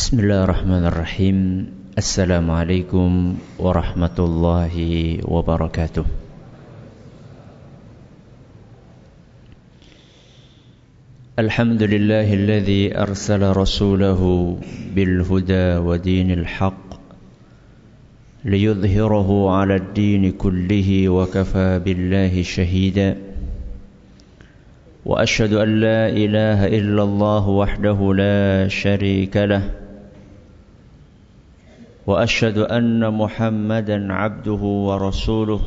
بسم 0.00 0.20
الله 0.20 0.44
الرحمن 0.44 0.84
الرحيم 0.86 1.38
السلام 1.98 2.50
عليكم 2.50 3.36
ورحمة 3.58 4.16
الله 4.18 4.74
وبركاته 5.28 6.04
الحمد 11.38 11.82
لله 11.82 12.34
الذي 12.34 12.96
أرسل 12.96 13.42
رسوله 13.52 14.20
بالهدى 14.96 15.76
ودين 15.76 16.30
الحق 16.30 16.88
ليظهره 18.44 19.50
على 19.50 19.76
الدين 19.76 20.32
كله 20.32 21.08
وكفى 21.08 21.80
بالله 21.84 22.42
شهيدا 22.42 23.16
وأشهد 25.04 25.52
أن 25.52 25.80
لا 25.80 26.08
إله 26.08 26.66
إلا 26.66 27.02
الله 27.02 27.48
وحده 27.48 28.14
لا 28.14 28.68
شريك 28.68 29.36
له 29.36 29.79
وأشهد 32.09 32.69
أن 32.69 33.01
محمدا 33.01 34.13
عبده 34.13 34.61
ورسوله 34.61 35.61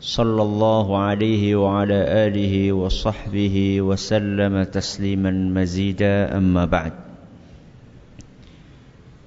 صلى 0.00 0.42
الله 0.42 0.86
عليه 0.98 1.42
وعلى 1.56 1.98
آله 2.26 2.54
وصحبه 2.72 3.56
وسلم 3.82 4.54
تسليما 4.62 5.30
مزيدا 5.30 6.38
أما 6.38 6.64
بعد 6.66 6.94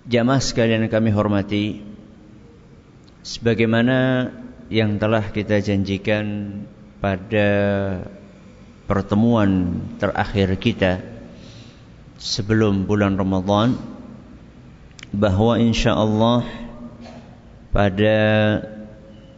Jamaah 0.05 0.37
sekalian 0.37 0.85
kami 0.85 1.09
hormati 1.09 1.81
Sebagaimana 3.25 4.29
yang 4.69 5.01
telah 5.01 5.33
kita 5.33 5.57
janjikan 5.65 6.61
pada 7.01 7.49
pertemuan 8.85 9.81
terakhir 9.97 10.53
kita 10.61 11.01
sebelum 12.21 12.85
bulan 12.85 13.17
Ramadan 13.17 13.73
bahwa 15.10 15.58
insya 15.58 15.98
Allah 15.98 16.46
pada 17.74 18.18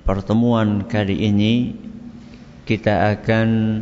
pertemuan 0.04 0.84
kali 0.84 1.16
ini 1.28 1.54
kita 2.68 3.12
akan 3.16 3.80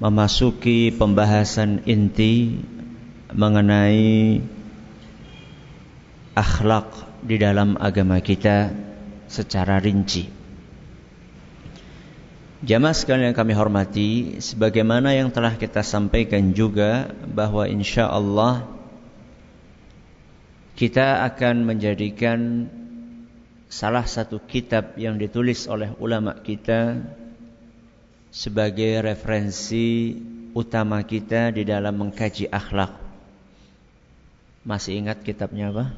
memasuki 0.00 0.90
pembahasan 0.94 1.84
inti 1.86 2.62
mengenai 3.30 4.40
akhlak 6.34 6.88
di 7.20 7.36
dalam 7.36 7.76
agama 7.76 8.18
kita 8.18 8.72
secara 9.28 9.78
rinci. 9.78 10.40
Jamaah 12.60 12.92
sekalian 12.92 13.32
yang 13.32 13.38
kami 13.38 13.56
hormati, 13.56 14.10
sebagaimana 14.36 15.16
yang 15.16 15.32
telah 15.32 15.56
kita 15.56 15.80
sampaikan 15.80 16.52
juga 16.52 17.08
bahwa 17.24 17.64
insya 17.64 18.04
Allah 18.04 18.68
kita 20.80 21.28
akan 21.28 21.68
menjadikan 21.68 22.64
salah 23.68 24.08
satu 24.08 24.40
kitab 24.40 24.96
yang 24.96 25.20
ditulis 25.20 25.68
oleh 25.68 25.92
ulama 26.00 26.40
kita 26.40 27.04
sebagai 28.32 29.04
referensi 29.04 30.16
utama 30.56 31.04
kita 31.04 31.52
di 31.52 31.68
dalam 31.68 32.00
mengkaji 32.00 32.48
akhlak. 32.48 32.96
Masih 34.64 35.04
ingat 35.04 35.20
kitabnya 35.20 35.68
apa? 35.68 35.92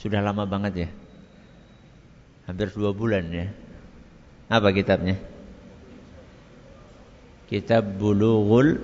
Sudah 0.00 0.24
lama 0.24 0.48
banget 0.48 0.88
ya? 0.88 0.88
Hampir 2.48 2.72
dua 2.72 2.96
bulan 2.96 3.28
ya. 3.28 3.52
Apa 4.48 4.72
kitabnya? 4.72 5.20
Kitab 7.52 8.00
Bulughul 8.00 8.80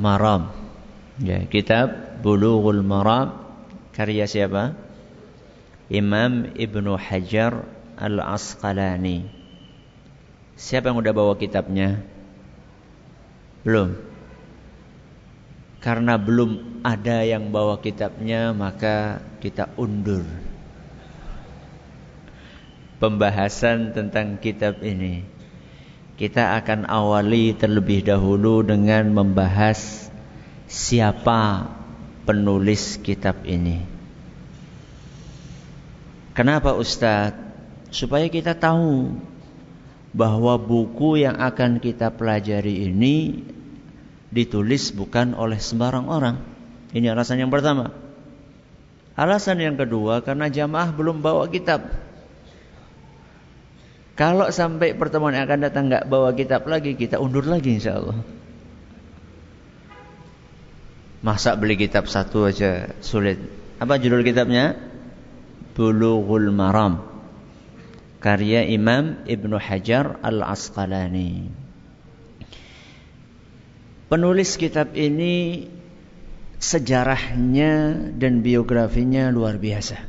Maram. 0.00 0.59
Ya, 1.20 1.44
kitab 1.44 2.16
Bulughul 2.24 2.80
Maram 2.80 3.36
karya 3.92 4.24
siapa? 4.24 4.72
Imam 5.92 6.56
Ibnu 6.56 6.96
Hajar 6.96 7.68
Al-Asqalani. 8.00 9.28
Siapa 10.56 10.88
yang 10.88 11.04
udah 11.04 11.12
bawa 11.12 11.36
kitabnya? 11.36 12.00
Belum. 13.68 14.00
Karena 15.84 16.16
belum 16.16 16.80
ada 16.88 17.20
yang 17.20 17.52
bawa 17.52 17.84
kitabnya, 17.84 18.56
maka 18.56 19.20
kita 19.44 19.68
undur 19.76 20.24
pembahasan 23.00 23.96
tentang 23.96 24.36
kitab 24.40 24.84
ini. 24.84 25.24
Kita 26.20 26.60
akan 26.60 26.84
awali 26.84 27.56
terlebih 27.56 28.04
dahulu 28.04 28.60
dengan 28.60 29.08
membahas 29.08 30.09
siapa 30.70 31.66
penulis 32.22 33.02
kitab 33.02 33.42
ini. 33.42 33.82
Kenapa 36.30 36.78
Ustadz? 36.78 37.50
Supaya 37.90 38.30
kita 38.30 38.54
tahu 38.54 39.18
bahwa 40.14 40.54
buku 40.62 41.26
yang 41.26 41.42
akan 41.42 41.82
kita 41.82 42.14
pelajari 42.14 42.86
ini 42.86 43.42
ditulis 44.30 44.94
bukan 44.94 45.34
oleh 45.34 45.58
sembarang 45.58 46.06
orang. 46.06 46.38
Ini 46.94 47.10
alasan 47.10 47.42
yang 47.42 47.50
pertama. 47.50 47.90
Alasan 49.18 49.58
yang 49.58 49.74
kedua 49.74 50.22
karena 50.22 50.46
jamaah 50.46 50.94
belum 50.94 51.18
bawa 51.18 51.50
kitab. 51.50 51.82
Kalau 54.14 54.54
sampai 54.54 54.94
pertemuan 54.94 55.34
yang 55.34 55.50
akan 55.50 55.60
datang 55.66 55.90
nggak 55.90 56.06
bawa 56.06 56.30
kitab 56.38 56.62
lagi, 56.70 56.94
kita 56.94 57.18
undur 57.18 57.42
lagi 57.42 57.74
insya 57.74 57.98
Allah. 57.98 58.22
Masa 61.20 61.52
beli 61.52 61.76
kitab 61.76 62.08
satu 62.08 62.48
aja 62.48 62.96
sulit. 63.04 63.36
Apa 63.76 64.00
judul 64.00 64.24
kitabnya? 64.24 64.76
Bulughul 65.76 66.48
Maram. 66.48 67.04
Karya 68.20 68.64
Imam 68.68 69.24
Ibnu 69.28 69.56
Hajar 69.60 70.20
Al-Asqalani. 70.24 71.48
Penulis 74.08 74.56
kitab 74.56 74.96
ini 74.96 75.68
sejarahnya 76.60 77.96
dan 78.16 78.40
biografinya 78.40 79.28
luar 79.28 79.56
biasa. 79.56 80.00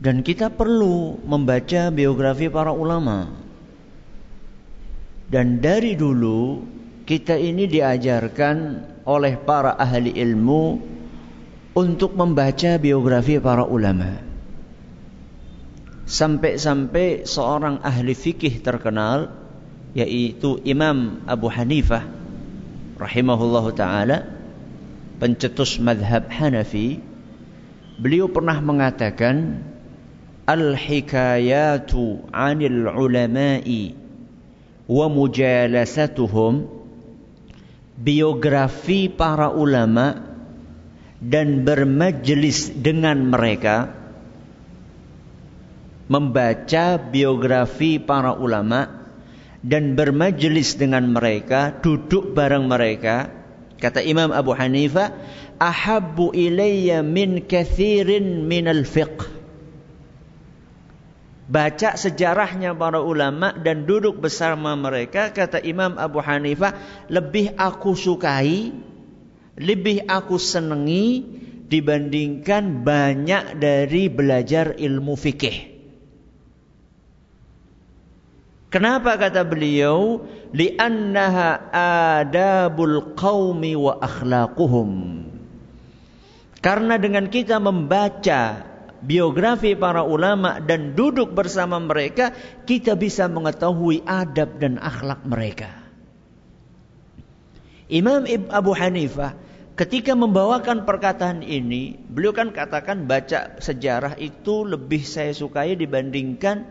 Dan 0.00 0.20
kita 0.20 0.52
perlu 0.52 1.20
membaca 1.24 1.88
biografi 1.92 2.48
para 2.52 2.72
ulama. 2.72 3.32
Dan 5.28 5.60
dari 5.60 5.96
dulu 5.96 6.60
kita 7.08 7.36
ini 7.40 7.64
diajarkan 7.64 8.56
oleh 9.04 9.36
para 9.36 9.76
ahli 9.76 10.16
ilmu 10.16 10.80
untuk 11.76 12.16
membaca 12.16 12.80
biografi 12.80 13.36
para 13.40 13.64
ulama. 13.64 14.20
Sampai-sampai 16.04 17.24
seorang 17.24 17.80
ahli 17.80 18.12
fikih 18.12 18.60
terkenal 18.60 19.32
yaitu 19.96 20.60
Imam 20.66 21.24
Abu 21.24 21.48
Hanifah 21.48 22.04
rahimahullahu 23.00 23.72
taala 23.72 24.28
pencetus 25.16 25.80
madhab 25.80 26.28
Hanafi 26.28 27.00
beliau 27.96 28.28
pernah 28.28 28.58
mengatakan 28.60 29.64
al-hikayatu 30.44 32.28
'anil 32.28 32.84
ulama'i 32.90 33.96
wa 34.84 35.06
mujalasatuhum 35.08 36.83
biografi 37.94 39.06
para 39.06 39.50
ulama 39.54 40.18
dan 41.22 41.62
bermajlis 41.62 42.74
dengan 42.74 43.30
mereka 43.30 43.94
membaca 46.10 47.00
biografi 47.00 47.96
para 47.96 48.36
ulama 48.36 49.08
dan 49.64 49.96
bermajlis 49.96 50.76
dengan 50.76 51.08
mereka 51.08 51.72
duduk 51.80 52.36
bareng 52.36 52.68
mereka 52.68 53.32
kata 53.80 54.04
Imam 54.04 54.28
Abu 54.28 54.52
Hanifah 54.52 55.16
ahabbu 55.56 56.36
ilayya 56.36 57.00
min 57.00 57.40
kathirin 57.48 58.44
minal 58.44 58.84
fiqh 58.84 59.24
baca 61.44 61.96
sejarahnya 62.00 62.72
para 62.72 63.04
ulama 63.04 63.52
dan 63.52 63.84
duduk 63.84 64.20
bersama 64.20 64.72
mereka 64.76 65.28
kata 65.30 65.60
Imam 65.60 66.00
Abu 66.00 66.24
Hanifah 66.24 67.04
lebih 67.12 67.52
aku 67.60 67.92
sukai 67.92 68.72
lebih 69.60 70.08
aku 70.08 70.40
senangi 70.40 71.20
dibandingkan 71.68 72.84
banyak 72.84 73.60
dari 73.60 74.08
belajar 74.08 74.76
ilmu 74.80 75.14
fikih 75.14 75.74
Kenapa 78.74 79.14
kata 79.14 79.46
beliau? 79.46 80.26
Li'annaha 80.50 81.70
adabul 82.18 83.14
qaumi 83.14 83.78
wa 83.78 84.02
akhlaquhum. 84.02 84.90
Karena 86.58 86.98
dengan 86.98 87.30
kita 87.30 87.62
membaca 87.62 88.73
biografi 89.04 89.76
para 89.76 90.02
ulama 90.02 90.58
dan 90.58 90.96
duduk 90.96 91.36
bersama 91.36 91.76
mereka, 91.76 92.32
kita 92.64 92.96
bisa 92.96 93.28
mengetahui 93.28 94.02
adab 94.08 94.56
dan 94.58 94.80
akhlak 94.80 95.22
mereka. 95.28 95.70
Imam 97.92 98.24
Abu 98.48 98.72
Hanifah 98.72 99.36
ketika 99.76 100.16
membawakan 100.16 100.88
perkataan 100.88 101.44
ini, 101.44 102.00
beliau 102.08 102.32
kan 102.32 102.48
katakan 102.50 103.04
baca 103.04 103.60
sejarah 103.60 104.16
itu 104.16 104.64
lebih 104.64 105.04
saya 105.04 105.36
sukai 105.36 105.76
dibandingkan 105.76 106.64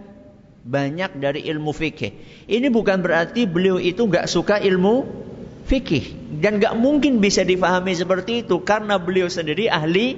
banyak 0.64 1.20
dari 1.22 1.46
ilmu 1.48 1.70
fikih. 1.70 2.12
Ini 2.50 2.68
bukan 2.74 3.04
berarti 3.06 3.46
beliau 3.46 3.78
itu 3.78 4.10
nggak 4.10 4.26
suka 4.26 4.58
ilmu 4.58 5.06
fikih 5.68 6.40
dan 6.40 6.60
nggak 6.60 6.76
mungkin 6.76 7.24
bisa 7.24 7.44
difahami 7.46 7.96
seperti 7.96 8.44
itu 8.48 8.64
karena 8.64 9.00
beliau 9.00 9.30
sendiri 9.30 9.70
ahli 9.70 10.18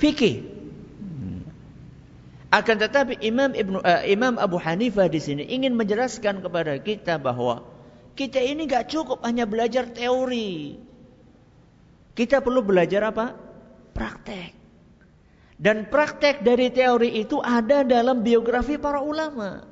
fikih. 0.00 0.51
Akan 2.52 2.76
tetapi 2.76 3.16
Imam 3.24 3.56
Ibnu 3.56 3.80
uh, 3.80 4.04
Imam 4.04 4.36
Abu 4.36 4.60
Hanifah 4.60 5.08
di 5.08 5.16
sini 5.16 5.48
ingin 5.48 5.72
menjelaskan 5.72 6.44
kepada 6.44 6.76
kita 6.76 7.16
bahwa 7.16 7.64
kita 8.12 8.44
ini 8.44 8.68
nggak 8.68 8.92
cukup 8.92 9.24
hanya 9.24 9.48
belajar 9.48 9.88
teori. 9.88 10.76
Kita 12.12 12.44
perlu 12.44 12.60
belajar 12.60 13.08
apa? 13.08 13.32
Praktek. 13.96 14.52
Dan 15.56 15.88
praktek 15.88 16.44
dari 16.44 16.68
teori 16.68 17.24
itu 17.24 17.40
ada 17.40 17.88
dalam 17.88 18.20
biografi 18.20 18.76
para 18.76 19.00
ulama. 19.00 19.71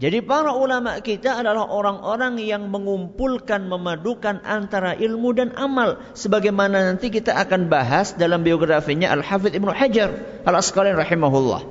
Jadi 0.00 0.24
para 0.24 0.56
ulama 0.56 0.98
kita 1.04 1.36
adalah 1.44 1.68
orang-orang 1.68 2.40
yang 2.40 2.72
mengumpulkan, 2.72 3.68
memadukan 3.68 4.40
antara 4.40 4.96
ilmu 4.96 5.36
dan 5.36 5.52
amal. 5.54 6.00
Sebagaimana 6.16 6.88
nanti 6.88 7.12
kita 7.12 7.36
akan 7.36 7.68
bahas 7.68 8.16
dalam 8.16 8.40
biografinya 8.40 9.12
Al-Hafidh 9.12 9.52
Ibnu 9.52 9.70
Hajar 9.70 10.42
Al-Asqalani 10.48 10.96
rahimahullah. 10.96 11.62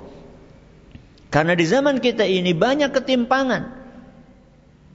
Karena 1.32 1.54
di 1.58 1.66
zaman 1.66 1.98
kita 1.98 2.28
ini 2.28 2.52
banyak 2.54 2.92
ketimpangan. 2.94 3.80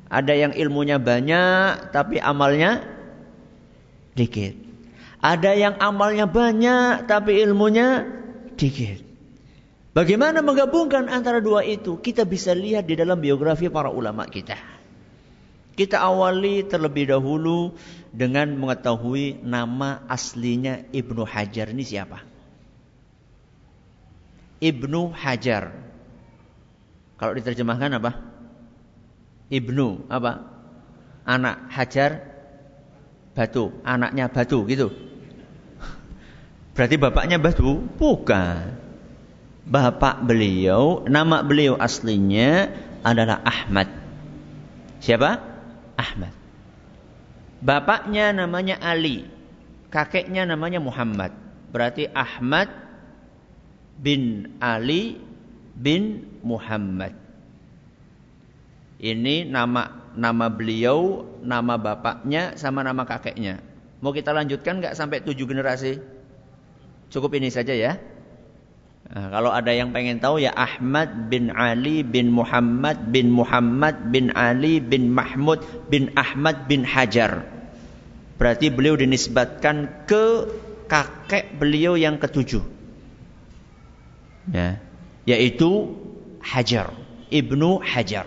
Ada 0.06 0.34
yang 0.37 0.52
ilmunya 0.55 1.02
banyak 1.02 1.90
tapi 1.90 2.22
amalnya 2.22 2.84
dikit. 4.14 4.55
Ada 5.19 5.50
yang 5.58 5.75
amalnya 5.82 6.31
banyak 6.31 7.11
tapi 7.11 7.43
ilmunya 7.43 8.06
dikit. 8.55 9.06
Bagaimana 9.96 10.44
menggabungkan 10.44 11.08
antara 11.08 11.40
dua 11.40 11.64
itu? 11.64 11.96
Kita 11.96 12.28
bisa 12.28 12.52
lihat 12.52 12.84
di 12.84 13.00
dalam 13.00 13.16
biografi 13.16 13.72
para 13.72 13.88
ulama 13.88 14.28
kita. 14.28 14.52
Kita 15.72 16.04
awali 16.04 16.69
terlebih 16.69 17.16
dahulu 17.16 17.72
dengan 18.12 18.52
mengetahui 18.60 19.40
nama 19.40 20.04
aslinya 20.04 20.84
Ibnu 20.93 21.25
Hajar 21.25 21.72
ini 21.72 21.81
siapa? 21.81 22.20
Ibnu 24.60 25.16
Hajar. 25.16 25.72
Kalau 27.16 27.32
diterjemahkan 27.32 27.96
apa? 27.96 28.20
Ibnu 29.48 30.12
apa? 30.12 30.44
Anak 31.25 31.72
Hajar 31.72 32.20
batu, 33.32 33.72
anaknya 33.81 34.28
batu 34.28 34.60
gitu. 34.69 34.93
Berarti 36.76 37.00
bapaknya 37.00 37.40
batu? 37.40 37.81
Bukan 37.96 38.86
bapak 39.67 40.23
beliau, 40.23 41.03
nama 41.11 41.43
beliau 41.43 41.75
aslinya 41.77 42.71
adalah 43.03 43.43
Ahmad. 43.43 43.91
Siapa? 45.03 45.43
Ahmad. 45.99 46.33
Bapaknya 47.59 48.31
namanya 48.31 48.79
Ali, 48.79 49.27
kakeknya 49.91 50.47
namanya 50.47 50.79
Muhammad. 50.79 51.35
Berarti 51.75 52.07
Ahmad 52.15 52.71
bin 53.99 54.55
Ali 54.63 55.19
bin 55.75 56.25
Muhammad. 56.47 57.13
Ini 58.97 59.45
nama 59.51 59.93
nama 60.17 60.49
beliau, 60.49 61.27
nama 61.45 61.77
bapaknya 61.77 62.57
sama 62.57 62.81
nama 62.81 63.05
kakeknya. 63.05 63.61
Mau 64.01 64.15
kita 64.15 64.33
lanjutkan 64.33 64.81
nggak 64.81 64.97
sampai 64.97 65.21
tujuh 65.21 65.45
generasi? 65.45 66.01
Cukup 67.13 67.37
ini 67.37 67.53
saja 67.53 67.77
ya. 67.77 68.01
Nah, 69.06 69.31
kalau 69.31 69.55
ada 69.55 69.70
yang 69.70 69.94
pengen 69.94 70.19
tahu 70.19 70.43
ya 70.43 70.50
Ahmad 70.50 71.31
bin 71.31 71.55
Ali 71.55 72.03
bin 72.03 72.35
Muhammad 72.35 73.14
bin 73.14 73.31
Muhammad 73.31 74.11
bin 74.11 74.35
Ali 74.35 74.82
bin 74.82 75.14
Mahmud 75.14 75.62
bin 75.87 76.11
Ahmad 76.19 76.67
bin 76.67 76.82
Hajar. 76.82 77.47
Berarti 78.35 78.67
beliau 78.75 78.99
dinisbatkan 78.99 80.05
ke 80.11 80.50
kakek 80.91 81.55
beliau 81.55 81.94
yang 81.94 82.19
ketujuh. 82.19 82.67
Ya, 84.50 84.82
yaitu 85.23 85.94
Hajar, 86.43 86.91
Ibnu 87.31 87.82
Hajar. 87.82 88.26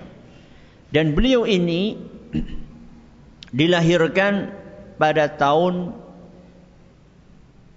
Dan 0.96 1.12
beliau 1.12 1.44
ini 1.44 2.00
dilahirkan 3.60 4.52
pada 4.96 5.28
tahun 5.28 5.92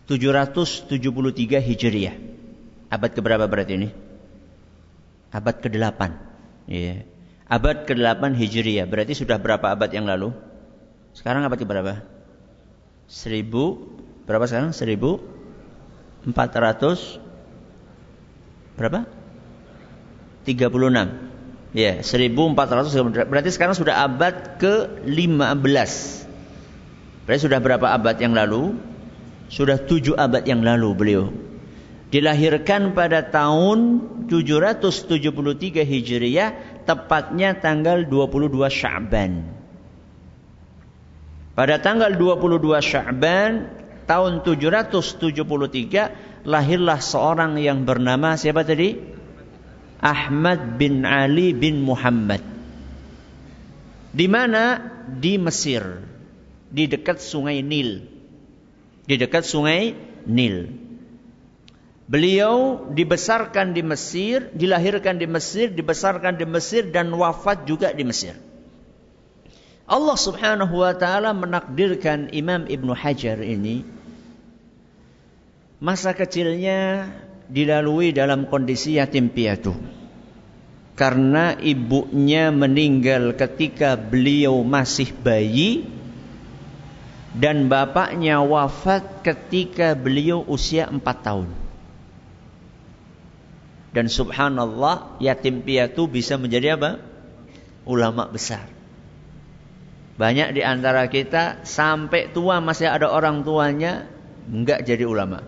773 0.06 1.62
Hijriah. 1.62 2.31
Abad 2.92 3.16
keberapa 3.16 3.48
berarti 3.48 3.80
ini? 3.80 3.88
Abad 5.32 5.64
ke-8. 5.64 6.00
Iya. 6.68 7.08
Abad 7.48 7.88
ke-8 7.88 8.36
Hijriah. 8.36 8.84
Berarti 8.84 9.16
sudah 9.16 9.40
berapa 9.40 9.72
abad 9.72 9.88
yang 9.96 10.04
lalu? 10.04 10.36
Sekarang 11.16 11.48
abad 11.48 11.56
ke 11.56 11.64
berapa? 11.64 12.04
1000 13.08 13.48
berapa 14.28 14.44
sekarang? 14.44 14.76
1400 14.76 16.28
berapa? 18.76 19.08
36. 20.44 21.72
Ya, 21.72 22.04
1400 22.04 23.24
berarti 23.24 23.48
sekarang 23.56 23.72
sudah 23.72 24.04
abad 24.04 24.60
ke-15. 24.60 25.92
Berarti 27.24 27.40
sudah 27.40 27.56
berapa 27.56 27.88
abad 27.88 28.20
yang 28.20 28.36
lalu? 28.36 28.76
Sudah 29.48 29.80
7 29.80 30.12
abad 30.12 30.44
yang 30.44 30.60
lalu 30.60 30.88
beliau 30.92 31.32
dilahirkan 32.12 32.93
pada 32.93 33.25
tahun 33.25 34.05
773 34.29 35.81
Hijriah 35.81 36.50
tepatnya 36.85 37.56
tanggal 37.56 38.05
22 38.05 38.53
Sya'ban. 38.69 39.49
Pada 41.56 41.81
tanggal 41.81 42.12
22 42.12 42.85
Sya'ban 42.85 43.64
tahun 44.05 44.44
773 44.44 46.44
lahirlah 46.44 47.00
seorang 47.00 47.56
yang 47.56 47.88
bernama 47.88 48.37
siapa 48.37 48.61
tadi? 48.61 48.93
Ahmad 50.03 50.76
bin 50.76 51.09
Ali 51.09 51.56
bin 51.56 51.81
Muhammad. 51.81 52.44
Di 54.12 54.29
mana? 54.29 54.85
Di 55.09 55.41
Mesir. 55.41 56.05
Di 56.69 56.93
dekat 56.93 57.25
Sungai 57.25 57.64
Nil. 57.64 58.04
Di 59.09 59.16
dekat 59.16 59.49
Sungai 59.49 59.97
Nil. 60.28 60.81
Beliau 62.12 62.85
dibesarkan 62.92 63.73
di 63.73 63.81
Mesir, 63.81 64.52
dilahirkan 64.52 65.16
di 65.16 65.25
Mesir, 65.25 65.73
dibesarkan 65.73 66.37
di 66.37 66.45
Mesir 66.45 66.92
dan 66.92 67.09
wafat 67.09 67.64
juga 67.64 67.88
di 67.88 68.04
Mesir. 68.04 68.37
Allah 69.88 70.21
Subhanahu 70.21 70.85
wa 70.85 70.92
taala 70.92 71.33
menakdirkan 71.33 72.28
Imam 72.37 72.69
Ibnu 72.69 72.92
Hajar 72.92 73.40
ini 73.40 73.81
masa 75.81 76.12
kecilnya 76.12 77.09
dilalui 77.49 78.12
dalam 78.12 78.45
kondisi 78.45 79.00
yatim 79.00 79.33
piatu. 79.33 79.73
Karena 80.92 81.57
ibunya 81.57 82.52
meninggal 82.52 83.33
ketika 83.40 83.97
beliau 83.97 84.61
masih 84.61 85.16
bayi 85.16 85.88
dan 87.33 87.73
bapaknya 87.73 88.45
wafat 88.45 89.25
ketika 89.25 89.97
beliau 89.97 90.45
usia 90.45 90.85
empat 90.92 91.25
tahun. 91.25 91.62
Dan 93.92 94.08
subhanallah 94.08 95.20
yatim 95.20 95.61
piatu 95.61 96.08
bisa 96.08 96.40
menjadi 96.40 96.80
apa? 96.80 96.96
Ulama 97.84 98.28
besar. 98.32 98.64
Banyak 100.16 100.56
di 100.56 100.62
antara 100.64 101.08
kita 101.12 101.64
sampai 101.64 102.32
tua 102.32 102.61
masih 102.64 102.88
ada 102.88 103.12
orang 103.12 103.44
tuanya 103.44 104.08
enggak 104.49 104.84
jadi 104.88 105.04
ulama. 105.04 105.44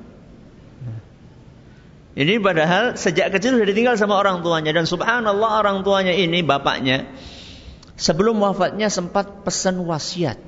Ini 2.14 2.38
padahal 2.38 2.94
sejak 2.94 3.34
kecil 3.34 3.58
sudah 3.58 3.66
ditinggal 3.66 3.98
sama 3.98 4.14
orang 4.14 4.46
tuanya 4.46 4.70
dan 4.70 4.86
subhanallah 4.86 5.66
orang 5.66 5.82
tuanya 5.82 6.14
ini 6.14 6.46
bapaknya 6.46 7.10
sebelum 7.98 8.38
wafatnya 8.38 8.86
sempat 8.86 9.42
pesan 9.42 9.82
wasiat 9.82 10.38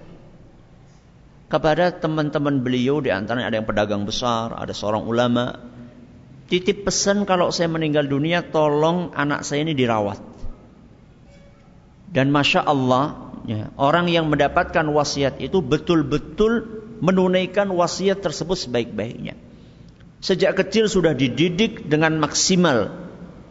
kepada 1.50 1.90
teman-teman 1.90 2.62
beliau 2.62 3.02
di 3.02 3.10
antaranya 3.10 3.50
ada 3.50 3.56
yang 3.58 3.66
pedagang 3.66 4.02
besar, 4.06 4.54
ada 4.54 4.70
seorang 4.70 5.06
ulama 5.06 5.58
titip 6.46 6.86
pesan 6.86 7.26
kalau 7.26 7.50
saya 7.50 7.66
meninggal 7.66 8.06
dunia 8.06 8.46
tolong 8.46 9.10
anak 9.14 9.42
saya 9.42 9.66
ini 9.66 9.74
dirawat. 9.74 10.18
Dan 12.06 12.30
masya 12.30 12.62
Allah, 12.62 13.34
ya, 13.44 13.68
orang 13.76 14.06
yang 14.06 14.30
mendapatkan 14.30 14.86
wasiat 14.86 15.42
itu 15.42 15.58
betul-betul 15.58 16.86
menunaikan 17.02 17.68
wasiat 17.74 18.22
tersebut 18.22 18.56
sebaik-baiknya. 18.56 19.36
Sejak 20.22 20.56
kecil 20.56 20.88
sudah 20.88 21.12
dididik 21.12 21.86
dengan 21.90 22.16
maksimal 22.16 22.94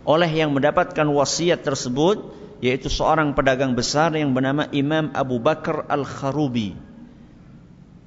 oleh 0.08 0.30
yang 0.32 0.56
mendapatkan 0.56 1.06
wasiat 1.06 1.62
tersebut, 1.62 2.32
yaitu 2.64 2.90
seorang 2.90 3.36
pedagang 3.38 3.78
besar 3.78 4.16
yang 4.16 4.34
bernama 4.34 4.66
Imam 4.72 5.14
Abu 5.14 5.38
Bakar 5.38 5.86
Al-Kharubi. 5.86 6.74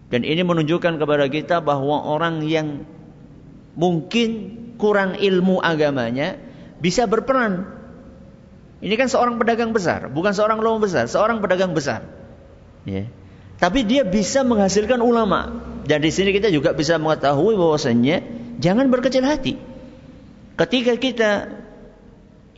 Dan 0.09 0.25
ini 0.25 0.41
menunjukkan 0.41 0.97
kepada 0.97 1.29
kita 1.29 1.61
bahwa 1.61 2.09
orang 2.09 2.41
yang 2.49 2.89
mungkin 3.77 4.57
kurang 4.79 5.19
ilmu 5.19 5.59
agamanya 5.61 6.39
bisa 6.79 7.05
berperan. 7.11 7.67
Ini 8.79 8.95
kan 8.95 9.11
seorang 9.11 9.43
pedagang 9.43 9.75
besar, 9.75 10.07
bukan 10.07 10.31
seorang 10.31 10.63
ulama 10.63 10.87
besar, 10.87 11.11
seorang 11.11 11.43
pedagang 11.43 11.75
besar. 11.75 12.07
Ya. 12.87 13.11
Tapi 13.59 13.83
dia 13.83 14.07
bisa 14.07 14.47
menghasilkan 14.47 15.03
ulama. 15.03 15.51
Dan 15.83 15.99
di 15.99 16.15
sini 16.15 16.31
kita 16.31 16.47
juga 16.55 16.79
bisa 16.79 16.95
mengetahui 16.95 17.59
bahwasanya 17.59 18.23
jangan 18.63 18.87
berkecil 18.87 19.27
hati. 19.27 19.59
Ketika 20.55 20.95
kita 20.95 21.31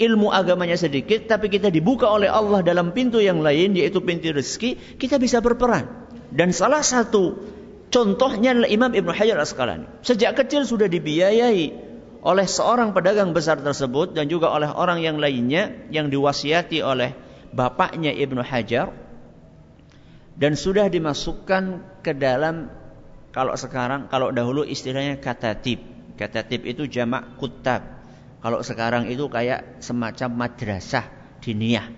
ilmu 0.00 0.32
agamanya 0.32 0.76
sedikit 0.76 1.28
tapi 1.28 1.52
kita 1.52 1.68
dibuka 1.68 2.08
oleh 2.08 2.28
Allah 2.28 2.64
dalam 2.64 2.92
pintu 2.92 3.20
yang 3.20 3.40
lain 3.40 3.72
yaitu 3.76 4.04
pintu 4.04 4.28
rezeki, 4.28 5.00
kita 5.00 5.16
bisa 5.16 5.40
berperan. 5.40 5.88
Dan 6.28 6.52
salah 6.52 6.84
satu 6.84 7.48
contohnya 7.88 8.52
adalah 8.52 8.68
Imam 8.68 8.92
Ibnu 8.92 9.08
Hajar 9.08 9.40
Asqalani. 9.40 9.88
Sejak 10.04 10.36
kecil 10.36 10.68
sudah 10.68 10.84
dibiayai 10.84 11.89
oleh 12.20 12.44
seorang 12.44 12.92
pedagang 12.92 13.32
besar 13.32 13.60
tersebut 13.60 14.12
dan 14.12 14.28
juga 14.28 14.52
oleh 14.52 14.68
orang 14.68 15.00
yang 15.00 15.16
lainnya 15.16 15.88
yang 15.88 16.12
diwasiati 16.12 16.84
oleh 16.84 17.16
bapaknya 17.50 18.12
Ibnu 18.12 18.44
Hajar 18.44 18.92
dan 20.36 20.52
sudah 20.56 20.88
dimasukkan 20.92 21.64
ke 22.04 22.12
dalam 22.16 22.68
kalau 23.30 23.54
sekarang 23.54 24.10
kalau 24.10 24.34
dahulu 24.34 24.66
istilahnya 24.66 25.20
katatib. 25.22 25.80
Katatib 26.20 26.68
itu 26.68 26.84
jamak 26.84 27.40
kutab 27.40 27.80
kalau 28.44 28.60
sekarang 28.60 29.08
itu 29.08 29.24
kayak 29.28 29.80
semacam 29.80 30.48
madrasah 30.48 31.08
diniyah 31.40 31.88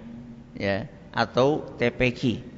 ya 0.55 0.87
atau 1.11 1.67
TPQ. 1.79 2.52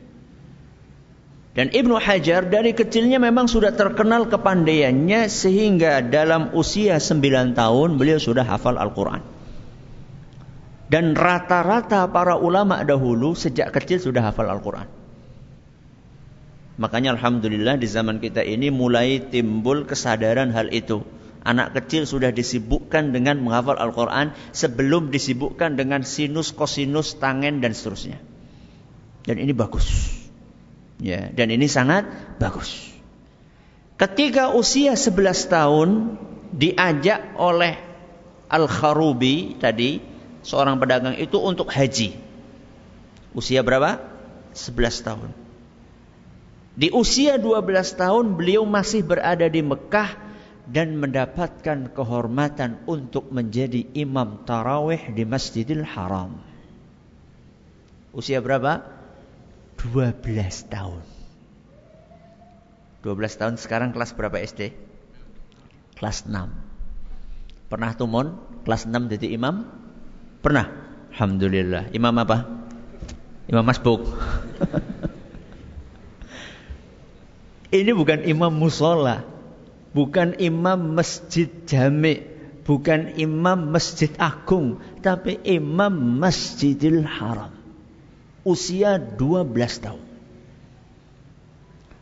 Dan 1.54 1.70
Ibnu 1.70 2.02
Hajar 2.02 2.50
dari 2.50 2.74
kecilnya 2.74 3.22
memang 3.22 3.46
sudah 3.46 3.70
terkenal 3.78 4.26
kepandaiannya 4.26 5.30
sehingga 5.30 6.02
dalam 6.02 6.50
usia 6.50 6.98
9 6.98 7.54
tahun 7.54 7.94
beliau 7.94 8.18
sudah 8.18 8.42
hafal 8.42 8.74
Al-Quran. 8.74 9.22
Dan 10.90 11.14
rata-rata 11.14 12.10
para 12.10 12.34
ulama 12.34 12.82
dahulu 12.82 13.38
sejak 13.38 13.70
kecil 13.70 14.02
sudah 14.02 14.26
hafal 14.26 14.50
Al-Quran. 14.50 14.90
Makanya 16.74 17.14
Alhamdulillah 17.14 17.78
di 17.78 17.86
zaman 17.86 18.18
kita 18.18 18.42
ini 18.42 18.74
mulai 18.74 19.22
timbul 19.22 19.86
kesadaran 19.86 20.50
hal 20.50 20.74
itu 20.74 21.06
anak 21.46 21.76
kecil 21.78 22.02
sudah 22.02 22.34
disibukkan 22.34 23.14
dengan 23.14 23.38
menghafal 23.38 23.78
Al-Quran 23.78 24.34
sebelum 24.50 25.14
disibukkan 25.14 25.78
dengan 25.78 26.02
sinus, 26.02 26.50
kosinus, 26.50 27.14
tangen 27.20 27.62
dan 27.62 27.76
seterusnya. 27.76 28.18
Dan 29.22 29.38
ini 29.38 29.54
bagus. 29.54 30.23
Ya, 31.04 31.28
dan 31.28 31.52
ini 31.52 31.68
sangat 31.68 32.08
bagus. 32.40 32.80
Ketika 34.00 34.56
usia 34.56 34.96
11 34.96 35.52
tahun 35.52 35.90
diajak 36.56 37.36
oleh 37.36 37.76
Al-Kharubi 38.48 39.60
tadi, 39.60 40.00
seorang 40.40 40.80
pedagang 40.80 41.12
itu 41.20 41.36
untuk 41.36 41.68
haji. 41.68 42.16
Usia 43.36 43.60
berapa? 43.60 44.00
11 44.56 45.04
tahun. 45.04 45.30
Di 46.72 46.88
usia 46.88 47.36
12 47.36 48.00
tahun 48.00 48.40
beliau 48.40 48.64
masih 48.64 49.04
berada 49.04 49.44
di 49.44 49.60
Mekah 49.60 50.16
dan 50.64 50.96
mendapatkan 50.96 51.92
kehormatan 51.92 52.80
untuk 52.88 53.28
menjadi 53.28 53.84
imam 53.92 54.40
tarawih 54.48 55.12
di 55.12 55.28
Masjidil 55.28 55.84
Haram. 55.84 56.40
Usia 58.16 58.40
berapa? 58.40 59.03
12 59.80 60.70
tahun. 60.70 61.02
12 63.02 63.40
tahun 63.40 63.54
sekarang 63.60 63.92
kelas 63.92 64.16
berapa 64.16 64.40
SD? 64.40 64.72
Kelas 65.98 66.24
6. 66.26 66.34
Pernah 67.68 67.90
tumon 67.94 68.38
kelas 68.64 68.86
6 68.88 69.12
jadi 69.14 69.34
imam? 69.36 69.64
Pernah. 70.42 70.66
Alhamdulillah. 71.14 71.94
Imam 71.94 72.14
apa? 72.18 72.48
Imam 73.46 73.62
masbuk. 73.62 74.02
Ini 77.74 77.90
bukan 77.90 78.22
imam 78.26 78.54
musola 78.54 79.34
bukan 79.94 80.36
imam 80.42 80.98
masjid 80.98 81.46
jami, 81.64 82.20
bukan 82.66 83.14
imam 83.14 83.70
masjid 83.70 84.10
agung, 84.18 84.82
tapi 85.00 85.38
imam 85.46 85.94
masjidil 86.18 87.06
haram. 87.06 87.53
Usia 88.44 89.00
12 89.00 89.50
tahun. 89.80 90.04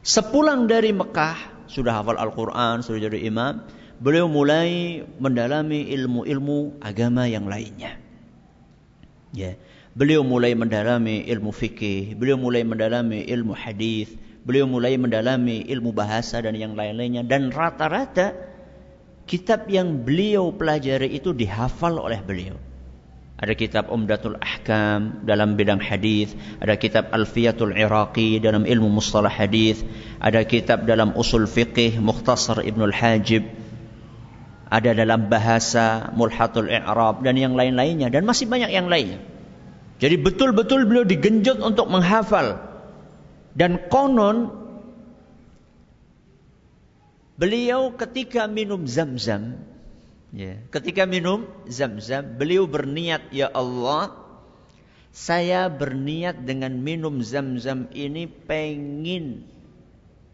Sepulang 0.02 0.66
dari 0.66 0.90
Mekah, 0.90 1.70
sudah 1.70 2.02
hafal 2.02 2.18
Al-Quran, 2.18 2.82
sudah 2.82 3.06
jadi 3.06 3.22
imam, 3.30 3.62
beliau 4.02 4.26
mulai 4.26 5.00
mendalami 5.22 5.86
ilmu-ilmu 5.94 6.82
agama 6.82 7.30
yang 7.30 7.46
lainnya. 7.46 7.94
Ya, 9.30 9.54
beliau 9.94 10.26
mulai 10.26 10.58
mendalami 10.58 11.22
ilmu 11.30 11.54
fikih, 11.54 12.18
beliau 12.18 12.34
mulai 12.34 12.66
mendalami 12.66 13.22
ilmu 13.22 13.54
hadis, 13.54 14.10
Beliau 14.42 14.66
mulai 14.66 14.98
mendalami 14.98 15.62
ilmu 15.70 15.94
bahasa 15.94 16.42
dan 16.42 16.58
yang 16.58 16.74
lain-lainnya 16.74 17.22
dan 17.22 17.54
rata-rata 17.54 18.34
kitab 19.22 19.70
yang 19.70 20.02
beliau 20.02 20.50
pelajari 20.50 21.14
itu 21.14 21.30
dihafal 21.30 22.02
oleh 22.02 22.18
beliau. 22.18 22.58
Ada 23.42 23.58
kitab 23.58 23.90
Umdatul 23.90 24.38
Ahkam 24.38 25.26
dalam 25.26 25.58
bidang 25.58 25.82
hadis, 25.82 26.30
ada 26.62 26.78
kitab 26.78 27.10
Alfiyatul 27.10 27.74
Iraqi 27.74 28.38
dalam 28.38 28.62
ilmu 28.62 28.86
mustalah 28.86 29.34
hadis, 29.34 29.82
ada 30.22 30.46
kitab 30.46 30.86
dalam 30.86 31.10
usul 31.18 31.50
fiqih 31.50 31.98
Mukhtasar 31.98 32.62
Ibnul 32.62 32.94
Hajib, 32.94 33.42
ada 34.70 34.94
dalam 34.94 35.26
bahasa 35.26 36.14
Mulhatul 36.14 36.70
I'rab 36.70 37.26
dan 37.26 37.34
yang 37.34 37.58
lain-lainnya 37.58 38.14
dan 38.14 38.22
masih 38.24 38.46
banyak 38.46 38.70
yang 38.70 38.86
lainnya. 38.86 39.18
Jadi 39.98 40.22
betul-betul 40.22 40.86
beliau 40.86 41.02
digenjot 41.02 41.58
untuk 41.58 41.90
menghafal 41.90 42.62
dan 43.58 43.90
konon 43.90 44.54
beliau 47.34 47.90
ketika 47.98 48.46
minum 48.46 48.86
zam-zam, 48.86 49.58
ya, 50.32 50.58
ketika 50.72 51.04
minum 51.04 51.46
zam-zam, 51.68 52.24
beliau 52.36 52.64
berniat, 52.64 53.30
ya 53.30 53.52
Allah, 53.52 54.16
saya 55.12 55.68
berniat 55.68 56.48
dengan 56.48 56.72
minum 56.80 57.20
zam-zam 57.20 57.92
ini 57.92 58.24
pengin 58.24 59.44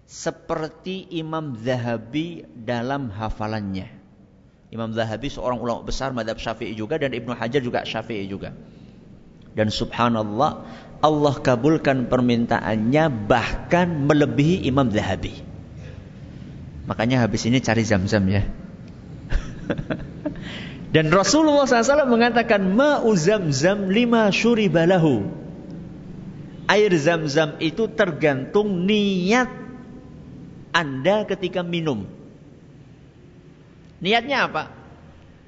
seperti 0.09 1.11
Imam 1.13 1.59
Zahabi 1.59 2.47
dalam 2.55 3.11
hafalannya. 3.11 3.91
Imam 4.71 4.95
Zahabi 4.95 5.29
seorang 5.29 5.59
ulama 5.59 5.85
besar 5.85 6.15
madhab 6.15 6.39
syafi'i 6.39 6.73
juga 6.79 6.97
dan 6.97 7.13
Ibnu 7.13 7.35
Hajar 7.35 7.61
juga 7.61 7.83
syafi'i 7.83 8.31
juga. 8.31 8.55
Dan 9.53 9.75
subhanallah 9.75 10.65
Allah 11.03 11.35
kabulkan 11.43 12.07
permintaannya 12.07 13.05
bahkan 13.27 14.07
melebihi 14.07 14.63
Imam 14.71 14.89
Zahabi. 14.95 15.35
Makanya 16.87 17.27
habis 17.27 17.45
ini 17.51 17.59
cari 17.59 17.83
zam-zam 17.83 18.23
ya. 18.31 18.47
Dan 20.95 21.13
Rasulullah 21.13 21.69
SAW 21.69 22.09
mengatakan 22.09 22.65
ma'u 22.65 23.13
zam-zam 23.13 23.93
lima 23.93 24.33
syuribalahu. 24.33 25.29
Air 26.69 26.93
zam-zam 27.01 27.57
itu 27.61 27.89
tergantung 27.93 28.85
niat 28.85 29.49
Anda 30.73 31.25
ketika 31.25 31.65
minum. 31.65 32.05
Niatnya 34.05 34.49
apa? 34.49 34.73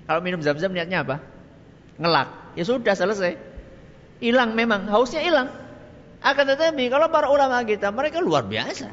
Kalau 0.09 0.21
minum 0.25 0.41
zam-zam 0.41 0.73
niatnya 0.73 1.05
apa? 1.05 1.21
Ngelak. 2.01 2.57
Ya 2.57 2.65
sudah 2.65 2.97
selesai. 2.97 3.37
Hilang 4.21 4.57
memang, 4.57 4.89
hausnya 4.89 5.25
hilang. 5.25 5.49
Akan 6.21 6.45
tetapi 6.45 6.93
kalau 6.93 7.09
para 7.09 7.33
ulama 7.33 7.65
kita 7.65 7.89
mereka 7.93 8.21
luar 8.21 8.45
biasa. 8.45 8.93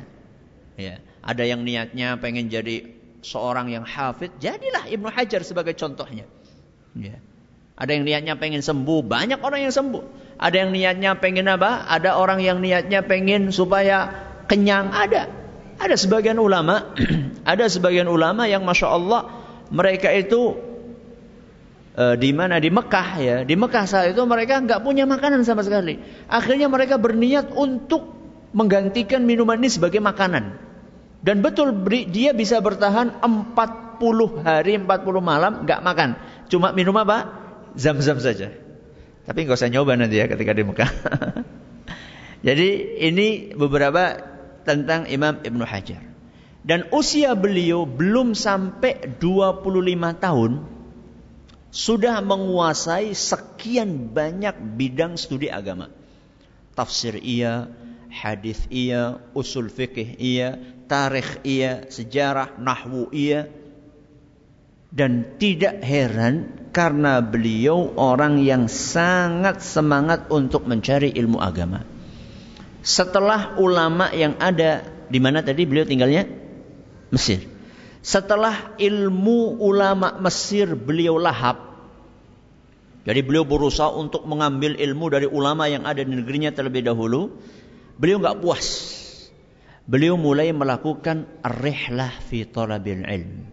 Ya, 0.79 1.03
ada 1.19 1.43
yang 1.43 1.67
niatnya 1.67 2.15
pengen 2.21 2.47
jadi 2.47 2.96
seorang 3.21 3.71
yang 3.71 3.83
hafid, 3.83 4.33
jadilah 4.41 4.85
Ibnu 4.89 5.09
Hajar 5.09 5.41
sebagai 5.41 5.73
contohnya. 5.73 6.25
Ya. 6.97 7.17
Ada 7.77 7.93
yang 7.93 8.09
niatnya 8.09 8.33
pengen 8.41 8.65
sembuh, 8.65 9.05
banyak 9.05 9.37
orang 9.41 9.69
yang 9.69 9.73
sembuh. 9.73 10.03
Ada 10.41 10.65
yang 10.65 10.71
niatnya 10.73 11.11
pengen 11.21 11.45
apa? 11.45 11.85
Ada 11.85 12.17
orang 12.17 12.41
yang 12.41 12.57
niatnya 12.57 13.05
pengen 13.05 13.53
supaya 13.53 14.09
kenyang, 14.49 14.89
ada. 14.89 15.29
Ada 15.77 15.93
sebagian 15.93 16.41
ulama, 16.41 16.93
ada 17.45 17.69
sebagian 17.69 18.09
ulama 18.09 18.49
yang 18.49 18.65
masya 18.65 18.89
Allah 18.89 19.29
mereka 19.71 20.11
itu 20.11 20.55
e, 21.95 22.03
di 22.19 22.31
mana 22.31 22.61
di 22.61 22.69
Mekah 22.71 23.09
ya 23.19 23.37
di 23.43 23.55
Mekah 23.57 23.85
saat 23.89 24.07
itu 24.13 24.21
mereka 24.23 24.61
nggak 24.61 24.81
punya 24.83 25.03
makanan 25.09 25.43
sama 25.43 25.65
sekali 25.65 25.99
akhirnya 26.29 26.71
mereka 26.71 26.95
berniat 26.95 27.51
untuk 27.51 28.15
menggantikan 28.55 29.27
minuman 29.27 29.59
ini 29.59 29.69
sebagai 29.71 29.99
makanan 29.99 30.55
dan 31.21 31.41
betul 31.41 31.73
dia 32.09 32.31
bisa 32.31 32.61
bertahan 32.61 33.19
40 33.21 34.45
hari 34.45 34.77
40 34.77 34.85
malam 35.21 35.65
nggak 35.65 35.81
makan 35.81 36.09
cuma 36.47 36.71
minum 36.71 36.93
apa 36.97 37.31
zam-zam 37.77 38.17
saja 38.21 38.53
Tapi 39.27 39.43
nggak 39.43 39.59
usah 39.59 39.67
nyoba 39.67 39.99
nanti 39.99 40.23
ya 40.23 40.31
ketika 40.31 40.55
di 40.55 40.63
Mekah. 40.63 40.87
Jadi 42.47 42.69
ini 43.03 43.51
beberapa 43.51 44.15
tentang 44.63 45.03
Imam 45.11 45.43
Ibnu 45.43 45.67
Hajar. 45.67 45.99
Dan 46.63 46.87
usia 46.95 47.35
beliau 47.35 47.83
belum 47.83 48.31
sampai 48.31 49.19
25 49.19 50.23
tahun 50.23 50.51
sudah 51.75 52.23
menguasai 52.23 53.11
sekian 53.11 54.15
banyak 54.15 54.55
bidang 54.79 55.19
studi 55.19 55.51
agama. 55.51 55.91
Tafsir 56.71 57.19
iya, 57.19 57.67
hadis 58.07 58.63
iya, 58.71 59.19
usul 59.35 59.67
fikih 59.67 60.15
iya, 60.23 60.55
tarikh 60.87 61.43
iya, 61.43 61.85
sejarah, 61.87 62.57
nahwu 62.57 63.11
iya. 63.11 63.51
Dan 64.87 65.35
tidak 65.35 65.83
heran 65.83 66.67
karena 66.71 67.19
beliau 67.19 67.91
orang 67.99 68.39
yang 68.39 68.71
sangat 68.71 69.59
semangat 69.59 70.31
untuk 70.31 70.63
mencari 70.63 71.11
ilmu 71.11 71.37
agama. 71.43 71.83
Setelah 72.81 73.59
ulama 73.59 74.09
yang 74.15 74.39
ada 74.39 74.87
di 75.11 75.19
mana 75.19 75.43
tadi 75.43 75.67
beliau 75.67 75.83
tinggalnya? 75.83 76.23
Mesir. 77.11 77.43
Setelah 77.99 78.79
ilmu 78.79 79.59
ulama 79.59 80.15
Mesir 80.23 80.71
beliau 80.71 81.19
lahap, 81.19 81.67
jadi 83.07 83.23
beliau 83.23 83.47
berusaha 83.47 83.87
untuk 83.95 84.27
mengambil 84.27 84.75
ilmu 84.75 85.07
dari 85.07 85.31
ulama 85.31 85.71
yang 85.71 85.87
ada 85.87 86.03
di 86.03 86.11
negerinya 86.11 86.51
terlebih 86.51 86.83
dahulu. 86.83 87.31
Beliau 87.95 88.19
nggak 88.19 88.43
puas. 88.43 88.96
Beliau 89.87 90.19
mulai 90.19 90.51
melakukan 90.51 91.23
rihlah 91.47 92.11
fi 92.27 92.43
talabil 92.43 93.07
ilm. 93.07 93.47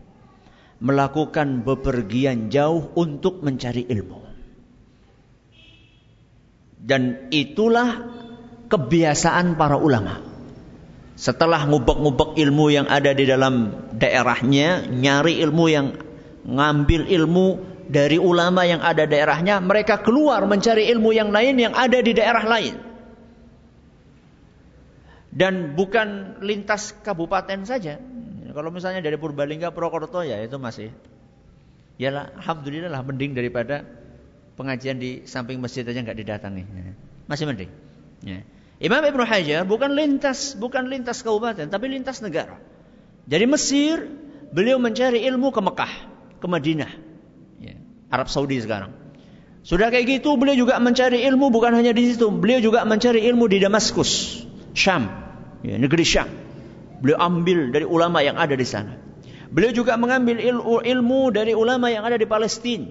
Melakukan 0.83 1.63
bepergian 1.63 2.51
jauh 2.51 2.91
untuk 2.99 3.47
mencari 3.47 3.87
ilmu. 3.87 4.19
Dan 6.85 7.31
itulah 7.31 8.03
kebiasaan 8.67 9.55
para 9.55 9.79
ulama. 9.79 10.21
Setelah 11.15 11.71
ngubek-ngubek 11.71 12.35
ilmu 12.35 12.67
yang 12.75 12.91
ada 12.91 13.15
di 13.15 13.25
dalam 13.31 13.71
daerahnya, 13.95 14.91
nyari 14.91 15.39
ilmu 15.39 15.65
yang 15.71 15.95
ngambil 16.43 17.07
ilmu 17.07 17.47
dari 17.87 18.19
ulama 18.19 18.67
yang 18.67 18.83
ada 18.83 19.07
daerahnya, 19.07 19.63
mereka 19.63 20.03
keluar 20.03 20.43
mencari 20.51 20.91
ilmu 20.91 21.15
yang 21.15 21.31
lain 21.31 21.63
yang 21.63 21.73
ada 21.79 22.03
di 22.03 22.11
daerah 22.11 22.43
lain. 22.43 22.94
Dan 25.35 25.75
bukan 25.75 26.39
lintas 26.47 26.95
kabupaten 27.03 27.67
saja. 27.67 27.99
Kalau 28.55 28.71
misalnya 28.71 29.03
dari 29.03 29.19
Purbalingga 29.19 29.75
Purwokerto 29.75 30.23
ya 30.23 30.39
itu 30.39 30.63
masih 30.63 30.95
ya 31.99 32.15
lah, 32.15 32.31
alhamdulillah 32.39 32.87
lah 32.87 33.03
mending 33.03 33.35
daripada 33.35 33.83
pengajian 34.55 35.03
di 35.03 35.27
samping 35.27 35.59
masjid 35.59 35.83
aja 35.83 35.99
nggak 35.99 36.19
didatangi. 36.23 36.63
Masih 37.27 37.51
mending. 37.51 37.71
Ya. 38.23 38.47
Imam 38.79 39.03
Ibn 39.03 39.21
Hajar 39.27 39.67
bukan 39.67 39.91
lintas, 39.95 40.55
bukan 40.55 40.87
lintas 40.87 41.27
kabupaten, 41.27 41.67
tapi 41.67 41.91
lintas 41.91 42.23
negara. 42.23 42.59
Dari 43.27 43.47
Mesir, 43.51 44.07
beliau 44.55 44.79
mencari 44.79 45.27
ilmu 45.27 45.51
ke 45.51 45.61
Mekah, 45.63 45.93
ke 46.39 46.47
Madinah, 46.47 46.93
ya, 47.63 47.75
Arab 48.13 48.29
Saudi 48.29 48.61
sekarang. 48.61 48.93
Sudah 49.65 49.89
kayak 49.89 50.21
gitu, 50.21 50.37
beliau 50.37 50.61
juga 50.61 50.77
mencari 50.77 51.25
ilmu 51.25 51.49
bukan 51.49 51.73
hanya 51.73 51.97
di 51.97 52.13
situ, 52.13 52.29
beliau 52.29 52.61
juga 52.61 52.85
mencari 52.85 53.25
ilmu 53.25 53.49
di 53.49 53.65
Damaskus, 53.65 54.45
Syam, 54.77 55.24
ya, 55.65 55.81
negeri 55.81 56.05
Syam. 56.05 56.29
Beliau 57.01 57.19
ambil 57.19 57.73
dari 57.73 57.89
ulama 57.89 58.21
yang 58.21 58.37
ada 58.37 58.53
di 58.55 58.65
sana. 58.69 59.01
Beliau 59.49 59.73
juga 59.73 59.97
mengambil 59.97 60.39
ilmu, 60.43 61.31
dari 61.33 61.57
ulama 61.57 61.89
yang 61.89 62.05
ada 62.05 62.19
di 62.19 62.27
Palestina, 62.27 62.91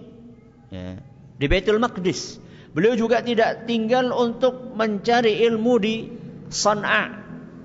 ya, 0.72 0.98
di 1.38 1.46
Baitul 1.46 1.78
Maqdis. 1.78 2.40
Beliau 2.74 2.98
juga 2.98 3.22
tidak 3.22 3.70
tinggal 3.70 4.10
untuk 4.10 4.74
mencari 4.74 5.46
ilmu 5.46 5.74
di 5.78 6.10
Sana'a. 6.50 7.06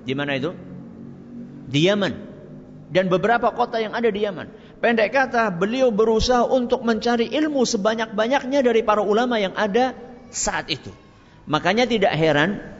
Di 0.05 0.13
mana 0.13 0.37
itu? 0.37 0.53
Di 1.65 1.89
Yaman. 1.89 2.13
Dan 2.89 3.09
beberapa 3.09 3.49
kota 3.53 3.81
yang 3.81 3.97
ada 3.97 4.09
di 4.09 4.21
Yaman. 4.21 4.49
Pendek 4.79 5.11
kata, 5.11 5.49
beliau 5.53 5.89
berusaha 5.91 6.45
untuk 6.45 6.85
mencari 6.85 7.29
ilmu 7.29 7.65
sebanyak-banyaknya 7.65 8.63
dari 8.63 8.81
para 8.85 9.03
ulama 9.03 9.35
yang 9.41 9.53
ada 9.57 9.97
saat 10.29 10.69
itu. 10.69 10.93
Makanya 11.49 11.89
tidak 11.89 12.13
heran 12.13 12.78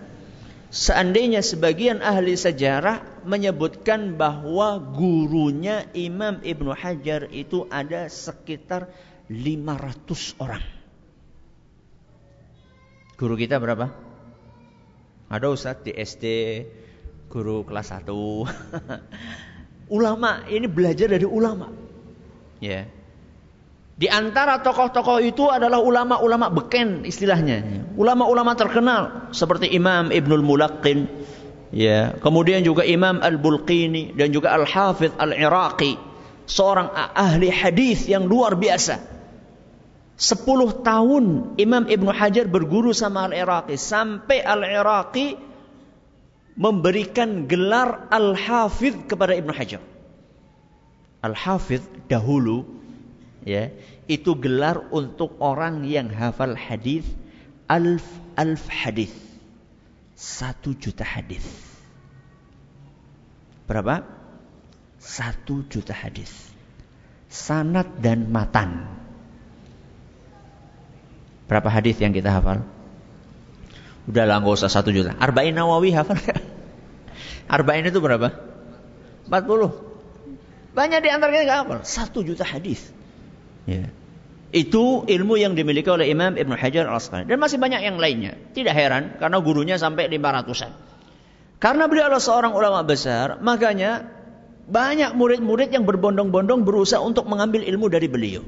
seandainya 0.69 1.41
sebagian 1.41 2.01
ahli 2.01 2.37
sejarah 2.37 3.25
menyebutkan 3.25 4.17
bahwa 4.17 4.77
gurunya 4.77 5.89
Imam 5.97 6.41
Ibnu 6.45 6.73
Hajar 6.73 7.29
itu 7.33 7.65
ada 7.73 8.05
sekitar 8.09 8.89
500 9.29 10.41
orang. 10.41 10.63
Guru 13.19 13.35
kita 13.35 13.59
berapa? 13.59 13.91
Ada 15.29 15.45
Ustaz 15.51 15.85
di 15.85 15.93
SD, 15.93 16.25
guru 17.29 17.61
kelas 17.67 17.93
1. 17.93 18.09
ulama, 19.97 20.45
ini 20.47 20.65
belajar 20.69 21.09
dari 21.09 21.25
ulama. 21.25 21.69
Ya. 22.61 22.89
Di 23.99 24.07
antara 24.07 24.63
tokoh-tokoh 24.63 25.19
itu 25.19 25.51
adalah 25.51 25.83
ulama-ulama 25.83 26.47
beken 26.47 27.03
istilahnya. 27.03 27.83
Ulama-ulama 27.99 28.55
terkenal 28.55 29.27
seperti 29.35 29.75
Imam 29.75 30.07
Ibnul 30.07 30.39
Mulaqqin, 30.39 31.03
ya. 31.75 32.15
Kemudian 32.23 32.63
juga 32.63 32.87
Imam 32.87 33.19
Al-Bulqini 33.19 34.15
dan 34.15 34.31
juga 34.31 34.55
Al-Hafidh 34.55 35.19
Al-Iraqi, 35.19 35.99
seorang 36.47 36.95
ahli 36.95 37.51
hadis 37.51 38.07
yang 38.07 38.23
luar 38.23 38.55
biasa. 38.55 39.03
Sepuluh 40.15 40.79
tahun 40.79 41.59
Imam 41.59 41.83
Ibn 41.91 42.07
Hajar 42.15 42.47
berguru 42.47 42.95
sama 42.95 43.27
Al-Iraqi. 43.27 43.75
Sampai 43.75 44.39
Al-Iraqi 44.39 45.35
memberikan 46.55 47.51
gelar 47.51 48.07
Al-Hafidh 48.15 49.11
kepada 49.11 49.35
Ibn 49.35 49.51
Hajar. 49.51 49.83
Al-Hafidh 51.19 52.07
dahulu 52.07 52.78
ya 53.49 53.73
itu 54.05 54.37
gelar 54.37 54.93
untuk 54.93 55.41
orang 55.41 55.81
yang 55.89 56.13
hafal 56.13 56.53
hadis 56.53 57.05
alf 57.65 58.05
alf 58.37 58.63
hadis 58.69 59.09
satu 60.13 60.77
juta 60.77 61.01
hadis 61.01 61.45
berapa 63.65 64.05
satu 65.01 65.65
juta 65.65 65.97
hadis 65.97 66.29
sanat 67.29 67.89
dan 67.97 68.29
matan 68.29 68.99
Berapa 71.49 71.65
hadis 71.73 71.97
yang 71.97 72.13
kita 72.13 72.29
hafal? 72.29 72.61
Udah 74.05 74.29
lah 74.29 74.37
nggak 74.37 74.53
usah 74.53 74.69
satu 74.69 74.93
juta. 74.93 75.17
Arba'in 75.17 75.57
Nawawi 75.57 75.89
hafal 75.97 76.21
Arba'in 77.57 77.89
itu 77.89 77.97
berapa? 77.97 78.29
40. 79.25 80.77
Banyak 80.77 80.99
di 81.01 81.09
antara 81.09 81.33
kita 81.33 81.43
nggak 81.49 81.59
hafal. 81.65 81.79
Satu 81.81 82.21
juta 82.21 82.45
hadis. 82.45 82.93
Ya. 83.69 83.85
Itu 84.49 85.05
ilmu 85.05 85.37
yang 85.37 85.53
dimiliki 85.53 85.85
oleh 85.93 86.09
Imam 86.09 86.33
Ibn 86.33 86.57
Hajar 86.57 86.89
al 86.89 86.97
Asqalani. 86.97 87.29
Dan 87.29 87.37
masih 87.37 87.61
banyak 87.61 87.85
yang 87.85 88.01
lainnya. 88.01 88.33
Tidak 88.57 88.73
heran 88.73 89.21
karena 89.21 89.37
gurunya 89.37 89.77
sampai 89.77 90.09
500-an. 90.09 90.73
Karena 91.61 91.85
beliau 91.85 92.09
adalah 92.09 92.23
seorang 92.23 92.57
ulama 92.57 92.81
besar, 92.81 93.37
makanya 93.45 94.09
banyak 94.65 95.13
murid-murid 95.13 95.69
yang 95.69 95.85
berbondong-bondong 95.85 96.65
berusaha 96.65 96.97
untuk 96.97 97.29
mengambil 97.29 97.61
ilmu 97.61 97.93
dari 97.93 98.09
beliau. 98.09 98.41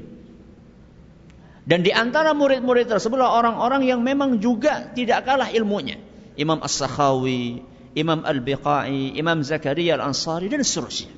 Dan 1.62 1.86
di 1.86 1.94
antara 1.94 2.34
murid-murid 2.34 2.90
tersebut 2.90 3.22
orang-orang 3.22 3.86
yang 3.86 4.02
memang 4.02 4.42
juga 4.42 4.90
tidak 4.90 5.22
kalah 5.22 5.54
ilmunya. 5.54 6.02
Imam 6.34 6.58
As-Sakhawi, 6.58 7.62
Imam 7.94 8.26
Al-Biqai, 8.26 9.14
Imam 9.14 9.46
Zakaria 9.46 9.94
Al-Ansari 9.94 10.50
dan 10.50 10.66
seterusnya. 10.66 11.12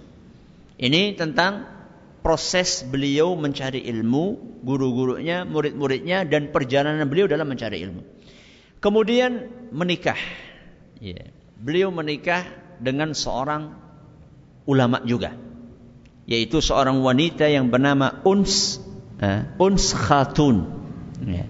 Ini 0.77 1.17
tentang 1.17 1.74
proses 2.25 2.81
beliau 2.89 3.37
mencari 3.37 3.85
ilmu, 3.85 4.57
guru-gurunya, 4.65 5.45
murid-muridnya 5.45 6.25
dan 6.25 6.49
perjalanan 6.49 7.05
beliau 7.05 7.29
dalam 7.29 7.45
mencari 7.45 7.85
ilmu. 7.85 8.01
Kemudian 8.81 9.53
menikah. 9.69 10.17
Ya. 11.05 11.29
Beliau 11.61 11.93
menikah 11.93 12.49
dengan 12.81 13.13
seorang 13.13 13.77
ulama 14.65 15.05
juga. 15.05 15.37
Yaitu 16.25 16.65
seorang 16.65 17.05
wanita 17.05 17.45
yang 17.45 17.69
bernama 17.69 18.25
Uns 18.25 18.81
uh, 19.21 19.45
Uns 19.61 19.93
Khatun. 19.93 20.65
Ya. 21.29 21.45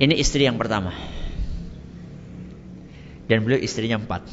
Ini 0.00 0.16
istri 0.16 0.48
yang 0.48 0.56
pertama. 0.56 0.96
Dan 3.28 3.44
beliau 3.44 3.60
istrinya 3.60 4.00
empat. 4.00 4.24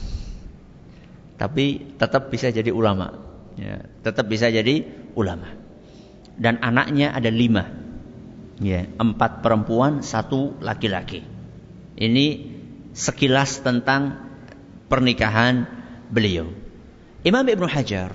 Tapi 1.36 1.92
tetap 2.00 2.32
bisa 2.32 2.48
jadi 2.56 2.72
ulama. 2.72 3.27
Ya, 3.58 3.82
tetap 4.06 4.30
bisa 4.30 4.48
jadi 4.54 4.86
ulama. 5.18 5.50
Dan 6.38 6.62
anaknya 6.62 7.10
ada 7.12 7.34
lima. 7.34 7.66
Ya, 8.62 8.86
empat 9.02 9.42
perempuan, 9.42 10.06
satu 10.06 10.58
laki-laki. 10.62 11.26
Ini 11.98 12.26
sekilas 12.94 13.66
tentang 13.66 14.18
pernikahan 14.90 15.66
beliau. 16.10 16.54
Imam 17.26 17.44
Ibn 17.44 17.66
Hajar 17.66 18.14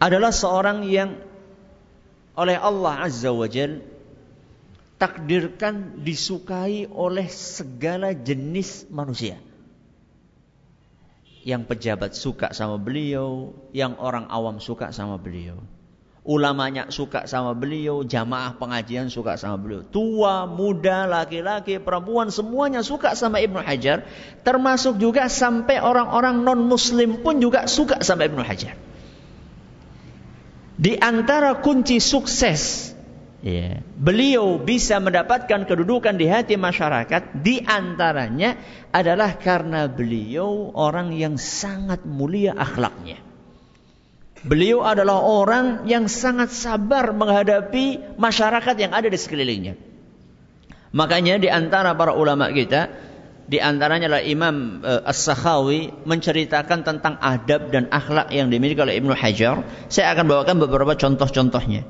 adalah 0.00 0.32
seorang 0.32 0.84
yang 0.88 1.16
oleh 2.36 2.56
Allah 2.56 3.08
Azza 3.08 3.32
wa 3.32 3.48
Jal 3.48 3.80
takdirkan 4.96 6.04
disukai 6.04 6.88
oleh 6.88 7.28
segala 7.28 8.12
jenis 8.12 8.88
manusia. 8.88 9.40
Yang 11.46 11.62
pejabat 11.70 12.18
suka 12.18 12.50
sama 12.50 12.74
beliau, 12.74 13.54
yang 13.70 13.94
orang 14.02 14.26
awam 14.26 14.58
suka 14.58 14.90
sama 14.90 15.14
beliau. 15.14 15.62
Ulamanya 16.26 16.90
suka 16.90 17.30
sama 17.30 17.54
beliau, 17.54 18.02
jamaah 18.02 18.58
pengajian 18.58 19.06
suka 19.06 19.38
sama 19.38 19.54
beliau. 19.62 19.86
Tua, 19.86 20.42
muda, 20.50 21.06
laki-laki, 21.06 21.78
perempuan 21.78 22.34
semuanya 22.34 22.82
suka 22.82 23.14
sama 23.14 23.38
Ibnu 23.38 23.62
Hajar. 23.62 24.10
Termasuk 24.42 24.98
juga 24.98 25.30
sampai 25.30 25.78
orang-orang 25.78 26.42
non-muslim 26.42 27.22
pun 27.22 27.38
juga 27.38 27.70
suka 27.70 28.02
sama 28.02 28.26
Ibnu 28.26 28.42
Hajar. 28.42 28.74
Di 30.74 30.98
antara 30.98 31.62
kunci 31.62 32.02
sukses 32.02 32.90
ya, 33.46 33.78
beliau 33.94 34.58
bisa 34.58 34.98
mendapatkan 34.98 35.62
kedudukan 35.70 36.18
di 36.18 36.26
hati 36.26 36.58
masyarakat 36.58 37.38
di 37.38 37.62
antaranya 37.62 38.58
adalah 38.90 39.38
karena 39.38 39.86
beliau 39.86 40.74
orang 40.74 41.14
yang 41.14 41.38
sangat 41.38 42.02
mulia 42.02 42.58
akhlaknya. 42.58 43.22
Beliau 44.46 44.82
adalah 44.82 45.22
orang 45.22 45.86
yang 45.86 46.10
sangat 46.10 46.50
sabar 46.50 47.14
menghadapi 47.14 48.18
masyarakat 48.18 48.74
yang 48.78 48.92
ada 48.94 49.06
di 49.10 49.18
sekelilingnya. 49.18 49.74
Makanya 50.94 51.42
di 51.42 51.48
antara 51.50 51.94
para 51.98 52.14
ulama 52.14 52.50
kita, 52.54 52.90
di 53.46 53.62
antaranya 53.62 54.10
adalah 54.10 54.24
Imam 54.26 54.82
uh, 54.82 55.06
As-Sakhawi 55.06 56.02
menceritakan 56.02 56.82
tentang 56.82 57.14
adab 57.22 57.70
dan 57.70 57.86
akhlak 57.94 58.34
yang 58.34 58.50
dimiliki 58.50 58.82
oleh 58.82 58.98
Ibnu 58.98 59.14
Hajar. 59.14 59.62
Saya 59.86 60.14
akan 60.14 60.26
bawakan 60.26 60.56
beberapa 60.62 60.98
contoh-contohnya. 60.98 61.86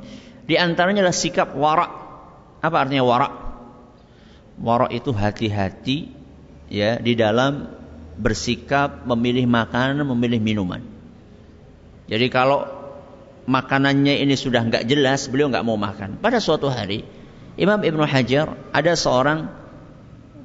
Di 0.46 0.54
antaranya 0.54 1.02
adalah 1.06 1.18
sikap 1.18 1.52
warak. 1.58 1.92
Apa 2.62 2.86
artinya 2.86 3.02
warak? 3.02 3.32
Warak 4.62 4.90
itu 4.94 5.10
hati-hati 5.12 6.08
ya 6.70 6.96
di 7.02 7.12
dalam 7.18 7.66
bersikap 8.16 9.04
memilih 9.04 9.44
makanan, 9.44 10.06
memilih 10.06 10.40
minuman. 10.40 10.80
Jadi 12.06 12.26
kalau 12.32 12.64
makanannya 13.46 14.22
ini 14.22 14.34
sudah 14.34 14.64
nggak 14.64 14.86
jelas, 14.86 15.28
beliau 15.28 15.50
nggak 15.52 15.66
mau 15.66 15.76
makan. 15.76 16.18
Pada 16.22 16.40
suatu 16.40 16.70
hari, 16.72 17.04
Imam 17.60 17.82
Ibnu 17.82 18.02
Hajar 18.06 18.54
ada 18.72 18.92
seorang 18.96 19.50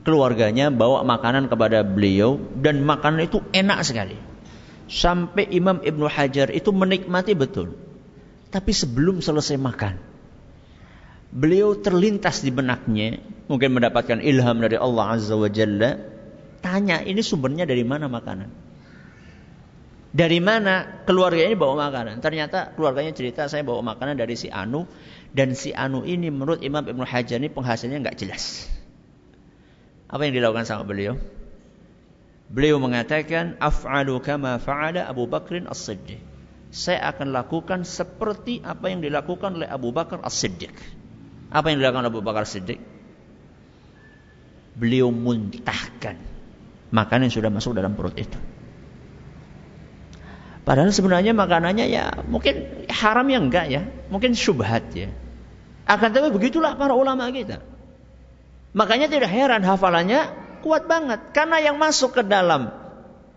keluarganya 0.02 0.74
bawa 0.74 1.06
makanan 1.06 1.48
kepada 1.48 1.86
beliau 1.86 2.42
dan 2.58 2.82
makanan 2.82 3.30
itu 3.30 3.42
enak 3.54 3.86
sekali. 3.86 4.18
Sampai 4.92 5.48
Imam 5.54 5.80
Ibnu 5.80 6.10
Hajar 6.10 6.52
itu 6.52 6.74
menikmati 6.76 7.38
betul. 7.38 7.78
Tapi 8.52 8.76
sebelum 8.76 9.24
selesai 9.24 9.56
makan, 9.56 9.96
beliau 11.32 11.80
terlintas 11.80 12.44
di 12.44 12.52
benaknya, 12.52 13.24
mungkin 13.48 13.72
mendapatkan 13.72 14.20
ilham 14.20 14.60
dari 14.60 14.76
Allah 14.76 15.16
Azza 15.16 15.40
wa 15.40 15.48
Jalla, 15.48 15.96
tanya 16.60 17.00
ini 17.00 17.24
sumbernya 17.24 17.64
dari 17.64 17.88
mana 17.88 18.12
makanan? 18.12 18.52
Dari 20.12 20.44
mana 20.44 21.08
keluarga 21.08 21.40
ini 21.48 21.56
bawa 21.56 21.88
makanan? 21.88 22.20
Ternyata 22.20 22.76
keluarganya 22.76 23.16
cerita 23.16 23.48
saya 23.48 23.64
bawa 23.64 23.96
makanan 23.96 24.20
dari 24.20 24.36
si 24.36 24.52
Anu 24.52 24.84
dan 25.32 25.56
si 25.56 25.72
Anu 25.72 26.04
ini 26.04 26.28
menurut 26.28 26.60
Imam 26.60 26.84
Ibnu 26.84 27.08
Hajar 27.08 27.40
ini 27.40 27.48
penghasilnya 27.48 28.04
nggak 28.04 28.20
jelas. 28.20 28.68
Apa 30.12 30.28
yang 30.28 30.36
dilakukan 30.36 30.68
sama 30.68 30.84
beliau? 30.84 31.16
Beliau 32.52 32.84
mengatakan 32.84 33.56
af'alu 33.64 34.20
kama 34.20 34.60
fa'ala 34.60 35.08
Abu 35.08 35.32
Bakrin 35.32 35.72
As-Siddiq 35.72 36.31
saya 36.72 37.04
akan 37.12 37.36
lakukan 37.36 37.84
seperti 37.84 38.64
apa 38.64 38.88
yang 38.88 39.04
dilakukan 39.04 39.60
oleh 39.60 39.68
Abu 39.68 39.92
Bakar 39.92 40.24
As-Siddiq. 40.24 40.72
Apa 41.52 41.68
yang 41.68 41.84
dilakukan 41.84 42.08
Abu 42.08 42.24
Bakar 42.24 42.48
As-Siddiq? 42.48 42.80
Beliau 44.80 45.12
muntahkan 45.12 46.16
makanan 46.96 47.28
yang 47.28 47.36
sudah 47.36 47.52
masuk 47.52 47.76
dalam 47.76 47.92
perut 48.00 48.16
itu. 48.16 48.40
Padahal 50.64 50.96
sebenarnya 50.96 51.36
makanannya 51.36 51.92
ya 51.92 52.24
mungkin 52.24 52.88
haram 52.88 53.28
ya 53.28 53.40
enggak 53.44 53.66
ya, 53.68 53.82
mungkin 54.08 54.32
syubhat 54.32 54.96
ya. 54.96 55.12
Akan 55.84 56.16
tapi 56.16 56.32
begitulah 56.32 56.80
para 56.80 56.96
ulama 56.96 57.28
kita. 57.36 57.60
Makanya 58.72 59.12
tidak 59.12 59.28
heran 59.28 59.68
hafalannya 59.68 60.32
kuat 60.64 60.88
banget 60.88 61.36
karena 61.36 61.60
yang 61.60 61.76
masuk 61.76 62.16
ke 62.16 62.24
dalam 62.24 62.72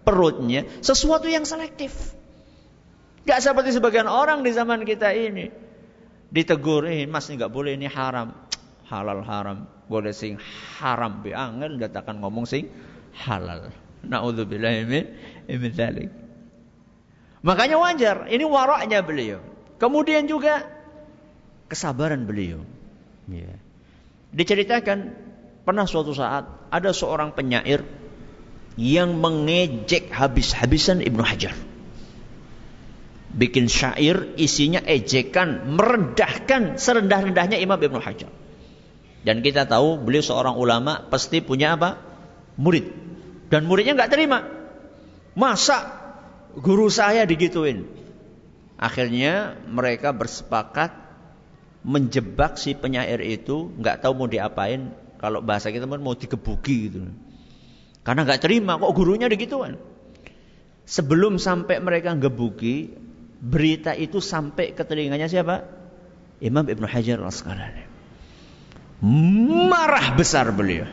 perutnya 0.07 0.62
sesuatu 0.79 1.27
yang 1.27 1.42
selektif. 1.42 2.13
Gak 3.24 3.40
seperti 3.40 3.72
sebagian 3.72 4.04
orang 4.04 4.44
di 4.44 4.52
zaman 4.52 4.84
kita 4.84 5.16
ini. 5.16 5.48
Ditegur, 6.28 6.84
eh 6.84 7.08
mas 7.08 7.28
ini 7.32 7.40
gak 7.40 7.52
boleh 7.52 7.72
ini 7.72 7.88
haram. 7.88 8.37
Halal 8.84 9.24
haram. 9.24 9.64
Boleh 9.88 10.12
sing 10.12 10.37
haram. 10.80 11.24
Biangel 11.24 11.80
datakan 11.80 12.20
ngomong 12.20 12.44
sing 12.44 12.68
halal. 13.16 13.72
Na'udzubillah 14.04 14.84
min 14.84 15.72
dalik. 15.72 16.12
Makanya 17.40 17.80
wajar. 17.80 18.28
Ini 18.28 18.44
waraknya 18.44 19.00
beliau. 19.00 19.40
Kemudian 19.80 20.28
juga 20.28 20.68
kesabaran 21.72 22.28
beliau. 22.28 22.60
Ya. 23.24 23.56
Diceritakan 24.37 25.16
pernah 25.64 25.88
suatu 25.88 26.12
saat 26.12 26.44
ada 26.68 26.92
seorang 26.92 27.32
penyair 27.32 27.80
yang 28.76 29.16
mengejek 29.16 30.12
habis-habisan 30.12 31.00
Ibnu 31.00 31.24
Hajar 31.24 31.56
bikin 33.35 33.66
syair 33.66 34.31
isinya 34.38 34.81
ejekan, 34.87 35.75
merendahkan 35.75 36.79
serendah-rendahnya 36.79 37.59
Imam 37.59 37.77
Ibnu 37.77 37.99
Hajar. 37.99 38.31
Dan 39.27 39.42
kita 39.42 39.66
tahu 39.66 39.99
beliau 39.99 40.23
seorang 40.23 40.55
ulama 40.55 41.11
pasti 41.11 41.42
punya 41.42 41.75
apa? 41.75 41.99
Murid. 42.55 42.87
Dan 43.51 43.66
muridnya 43.66 43.99
nggak 43.99 44.12
terima. 44.12 44.47
Masa 45.35 45.90
guru 46.55 46.87
saya 46.87 47.27
digituin? 47.27 47.88
Akhirnya 48.79 49.59
mereka 49.66 50.14
bersepakat 50.14 50.94
menjebak 51.83 52.57
si 52.57 52.77
penyair 52.77 53.18
itu, 53.20 53.73
nggak 53.81 54.07
tahu 54.07 54.12
mau 54.14 54.29
diapain. 54.31 54.94
Kalau 55.18 55.40
bahasa 55.40 55.73
kita 55.73 55.88
mau 55.88 56.14
digebuki 56.14 56.92
gitu. 56.92 57.01
Karena 58.05 58.29
nggak 58.29 58.44
terima 58.44 58.77
kok 58.77 58.92
gurunya 58.92 59.27
digituin. 59.27 59.81
Sebelum 60.85 61.40
sampai 61.40 61.81
mereka 61.81 62.12
ngebuki, 62.12 63.03
berita 63.44 63.92
itu 63.92 64.24
sampai 64.24 64.72
ke 64.72 64.80
telinganya 64.88 65.28
siapa? 65.28 65.68
Imam 66.40 66.64
Ibn 66.64 66.85
Hajar 66.88 67.20
al-Asqalani. 67.20 67.85
Marah 69.68 70.16
besar 70.16 70.48
beliau. 70.48 70.88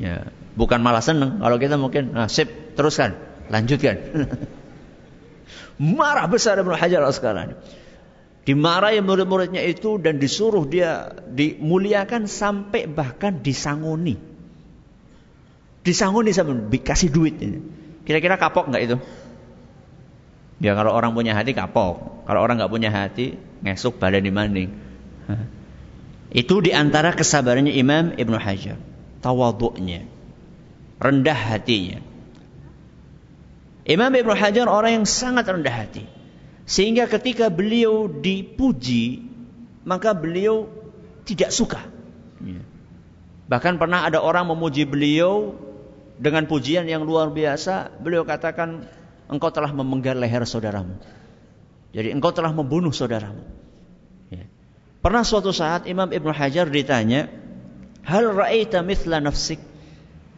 Ya, 0.00 0.32
bukan 0.56 0.80
malah 0.80 1.04
senang. 1.04 1.36
Kalau 1.44 1.56
kita 1.60 1.76
mungkin, 1.76 2.16
nah, 2.16 2.28
sip, 2.28 2.72
teruskan, 2.72 3.20
lanjutkan. 3.52 4.00
Marah 6.00 6.24
besar 6.24 6.56
Ibn 6.56 6.72
Hajar 6.72 7.04
al-Asqalani. 7.04 7.54
Dimarahi 8.46 9.02
murid-muridnya 9.02 9.60
itu 9.66 9.98
dan 9.98 10.22
disuruh 10.22 10.64
dia 10.64 11.10
dimuliakan 11.26 12.30
sampai 12.30 12.86
bahkan 12.86 13.42
disanguni. 13.42 14.14
Disanguni 15.82 16.30
sama 16.30 16.54
dikasih 16.70 17.10
duit. 17.10 17.34
Kira-kira 18.06 18.38
kapok 18.38 18.70
nggak 18.70 18.82
itu? 18.86 18.96
Ya 20.56 20.72
kalau 20.72 20.96
orang 20.96 21.12
punya 21.12 21.36
hati 21.36 21.52
kapok. 21.52 22.24
Kalau 22.24 22.40
orang 22.40 22.56
nggak 22.60 22.72
punya 22.72 22.88
hati, 22.88 23.36
ngesuk 23.60 24.00
badan 24.00 24.24
dimanding. 24.24 24.72
Itu 26.32 26.60
di 26.60 26.74
antara 26.74 27.12
kesabarannya 27.14 27.72
Imam 27.76 28.12
Ibn 28.16 28.34
Hajar. 28.36 28.76
Tawaduknya. 29.20 30.04
Rendah 31.00 31.38
hatinya. 31.38 32.00
Imam 33.86 34.10
Ibn 34.10 34.30
Hajar 34.34 34.66
orang 34.66 35.02
yang 35.02 35.06
sangat 35.06 35.46
rendah 35.46 35.72
hati. 35.72 36.04
Sehingga 36.66 37.06
ketika 37.06 37.46
beliau 37.46 38.10
dipuji, 38.10 39.22
maka 39.86 40.10
beliau 40.10 40.66
tidak 41.22 41.54
suka. 41.54 41.78
Ya. 42.42 42.58
Bahkan 43.46 43.78
pernah 43.78 44.02
ada 44.02 44.18
orang 44.18 44.50
memuji 44.50 44.82
beliau 44.82 45.54
dengan 46.18 46.50
pujian 46.50 46.90
yang 46.90 47.06
luar 47.06 47.30
biasa. 47.30 47.94
Beliau 48.02 48.26
katakan, 48.26 48.90
engkau 49.30 49.50
telah 49.50 49.70
memenggal 49.70 50.18
leher 50.18 50.42
saudaramu. 50.46 50.98
Jadi 51.96 52.12
engkau 52.12 52.30
telah 52.34 52.52
membunuh 52.52 52.92
saudaramu. 52.92 53.42
Ya. 54.28 54.46
Pernah 55.00 55.22
suatu 55.22 55.54
saat 55.54 55.88
Imam 55.88 56.10
Ibn 56.10 56.28
Hajar 56.34 56.68
ditanya, 56.68 57.30
Hal 58.06 58.30
ra'aita 58.30 58.86
mithla 58.86 59.18
nafsik? 59.18 59.58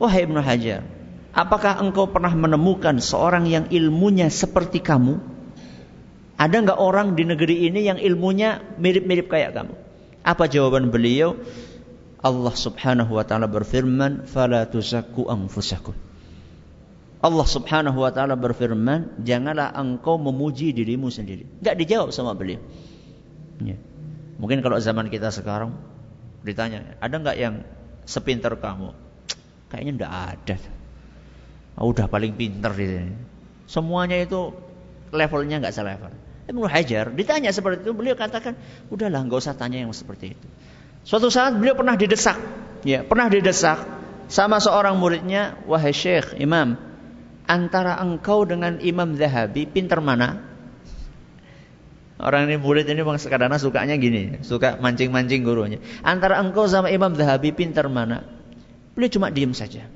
Wahai 0.00 0.24
Ibn 0.24 0.40
Hajar, 0.40 0.86
apakah 1.36 1.84
engkau 1.84 2.08
pernah 2.08 2.32
menemukan 2.32 2.96
seorang 2.96 3.44
yang 3.44 3.68
ilmunya 3.68 4.32
seperti 4.32 4.80
kamu? 4.80 5.20
Ada 6.38 6.64
nggak 6.64 6.80
orang 6.80 7.18
di 7.18 7.26
negeri 7.26 7.66
ini 7.66 7.84
yang 7.90 7.98
ilmunya 7.98 8.62
mirip-mirip 8.78 9.28
kayak 9.28 9.52
kamu? 9.58 9.74
Apa 10.22 10.48
jawaban 10.48 10.88
beliau? 10.88 11.36
Allah 12.22 12.54
Subhanahu 12.54 13.18
wa 13.18 13.26
taala 13.26 13.50
berfirman, 13.50 14.24
"Fala 14.24 14.64
tuzakku 14.64 15.28
anfusakum." 15.28 16.07
Allah 17.18 17.46
Subhanahu 17.46 17.98
wa 17.98 18.14
taala 18.14 18.38
berfirman, 18.38 19.24
"Janganlah 19.26 19.74
engkau 19.74 20.16
memuji 20.22 20.70
dirimu 20.70 21.10
sendiri." 21.10 21.46
Enggak 21.58 21.74
dijawab 21.78 22.10
sama 22.14 22.34
beliau. 22.38 22.62
Ya. 23.58 23.74
Mungkin 24.38 24.62
kalau 24.62 24.78
zaman 24.78 25.10
kita 25.10 25.34
sekarang 25.34 25.74
Ditanya, 26.42 26.96
ada 27.02 27.14
nggak 27.18 27.36
yang 27.36 27.54
sepinter 28.06 28.54
kamu? 28.56 28.94
Kayaknya 29.68 29.92
ndak 30.00 30.12
ada. 30.12 30.56
Oh, 31.78 31.90
udah 31.92 32.06
paling 32.08 32.34
pinter 32.38 32.72
ini. 32.78 33.14
Semuanya 33.68 34.16
itu 34.18 34.54
levelnya 35.12 35.60
nggak 35.60 35.74
selevel. 35.74 36.12
Ibnu 36.48 36.64
Hajar 36.64 37.12
ditanya 37.12 37.52
seperti 37.52 37.84
itu, 37.84 37.92
beliau 37.92 38.16
katakan, 38.16 38.56
udahlah 38.88 39.20
nggak 39.28 39.36
usah 39.44 39.52
tanya 39.52 39.84
yang 39.84 39.92
seperti 39.92 40.32
itu. 40.32 40.48
Suatu 41.04 41.28
saat 41.28 41.52
beliau 41.52 41.76
pernah 41.76 41.92
didesak, 42.00 42.40
ya 42.88 43.04
pernah 43.04 43.28
didesak 43.28 43.84
sama 44.32 44.56
seorang 44.56 44.96
muridnya, 44.96 45.60
wahai 45.68 45.92
Syekh 45.92 46.40
Imam, 46.40 46.80
antara 47.48 47.96
engkau 47.98 48.44
dengan 48.44 48.78
Imam 48.84 49.16
Zahabi 49.16 49.64
pinter 49.64 49.98
mana? 49.98 50.44
Orang 52.18 52.50
ini 52.50 52.58
murid 52.58 52.86
ini 52.90 53.00
kadang 53.30 53.54
sukanya 53.56 53.94
gini, 53.94 54.42
suka 54.42 54.76
mancing-mancing 54.82 55.46
gurunya. 55.46 55.78
Antara 56.02 56.42
engkau 56.42 56.66
sama 56.66 56.90
Imam 56.90 57.14
Zahabi 57.14 57.54
pinter 57.54 57.86
mana? 57.86 58.26
Beliau 58.92 59.10
cuma 59.14 59.30
diam 59.30 59.54
saja. 59.54 59.86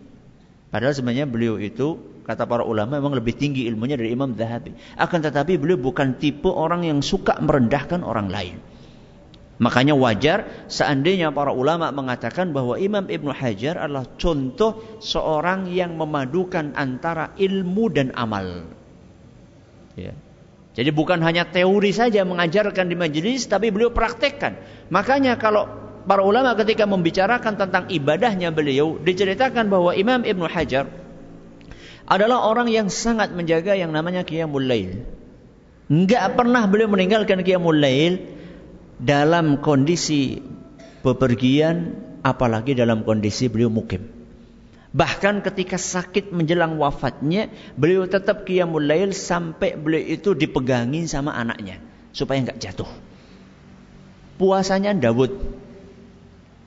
Padahal 0.71 0.95
sebenarnya 0.95 1.27
beliau 1.27 1.59
itu 1.59 1.99
kata 2.23 2.47
para 2.47 2.62
ulama 2.62 3.03
memang 3.03 3.19
lebih 3.19 3.35
tinggi 3.35 3.67
ilmunya 3.67 3.99
dari 3.99 4.15
Imam 4.15 4.33
Zahabi. 4.38 4.73
Akan 4.95 5.19
tetapi 5.19 5.59
beliau 5.59 5.83
bukan 5.83 6.17
tipe 6.17 6.47
orang 6.47 6.87
yang 6.87 7.03
suka 7.03 7.43
merendahkan 7.43 8.07
orang 8.07 8.31
lain. 8.31 8.57
Makanya 9.62 9.94
wajar 9.94 10.66
seandainya 10.66 11.31
para 11.31 11.55
ulama 11.55 11.94
mengatakan 11.94 12.51
bahwa 12.51 12.75
Imam 12.83 13.07
Ibn 13.07 13.31
Hajar 13.31 13.79
adalah 13.79 14.11
contoh 14.18 14.98
seorang 14.98 15.70
yang 15.70 15.94
memadukan 15.94 16.75
antara 16.75 17.31
ilmu 17.38 17.87
dan 17.94 18.11
amal. 18.18 18.66
Ya. 19.94 20.18
Jadi 20.75 20.90
bukan 20.90 21.22
hanya 21.22 21.46
teori 21.46 21.94
saja 21.94 22.27
mengajarkan 22.27 22.90
di 22.90 22.98
majelis, 22.98 23.46
tapi 23.46 23.70
beliau 23.70 23.94
praktekkan. 23.94 24.59
Makanya 24.90 25.38
kalau 25.38 25.70
para 26.11 26.27
ulama 26.27 26.59
ketika 26.59 26.83
membicarakan 26.83 27.55
tentang 27.55 27.87
ibadahnya 27.87 28.51
beliau 28.51 28.98
diceritakan 28.98 29.70
bahwa 29.70 29.94
Imam 29.94 30.27
Ibn 30.27 30.42
Hajar 30.51 30.90
adalah 32.11 32.51
orang 32.51 32.66
yang 32.66 32.90
sangat 32.90 33.31
menjaga 33.31 33.79
yang 33.79 33.94
namanya 33.94 34.27
qiyamul 34.27 34.66
lail. 34.66 35.07
Enggak 35.87 36.35
pernah 36.35 36.66
beliau 36.66 36.90
meninggalkan 36.90 37.46
qiyamul 37.46 37.79
lail 37.79 38.42
dalam 39.03 39.59
kondisi 39.59 40.38
bepergian 41.03 41.99
apalagi 42.23 42.79
dalam 42.79 43.03
kondisi 43.03 43.51
beliau 43.51 43.69
mukim. 43.69 44.07
Bahkan 44.93 45.43
ketika 45.43 45.81
sakit 45.81 46.31
menjelang 46.31 46.79
wafatnya, 46.79 47.51
beliau 47.75 48.07
tetap 48.07 48.47
qiyamul 48.47 48.85
lail 48.85 49.11
sampai 49.11 49.75
beliau 49.75 50.05
itu 50.05 50.37
dipegangi 50.38 51.09
sama 51.11 51.35
anaknya 51.35 51.83
supaya 52.15 52.45
enggak 52.45 52.61
jatuh. 52.62 52.88
Puasanya 54.37 54.93
Dawud 54.95 55.33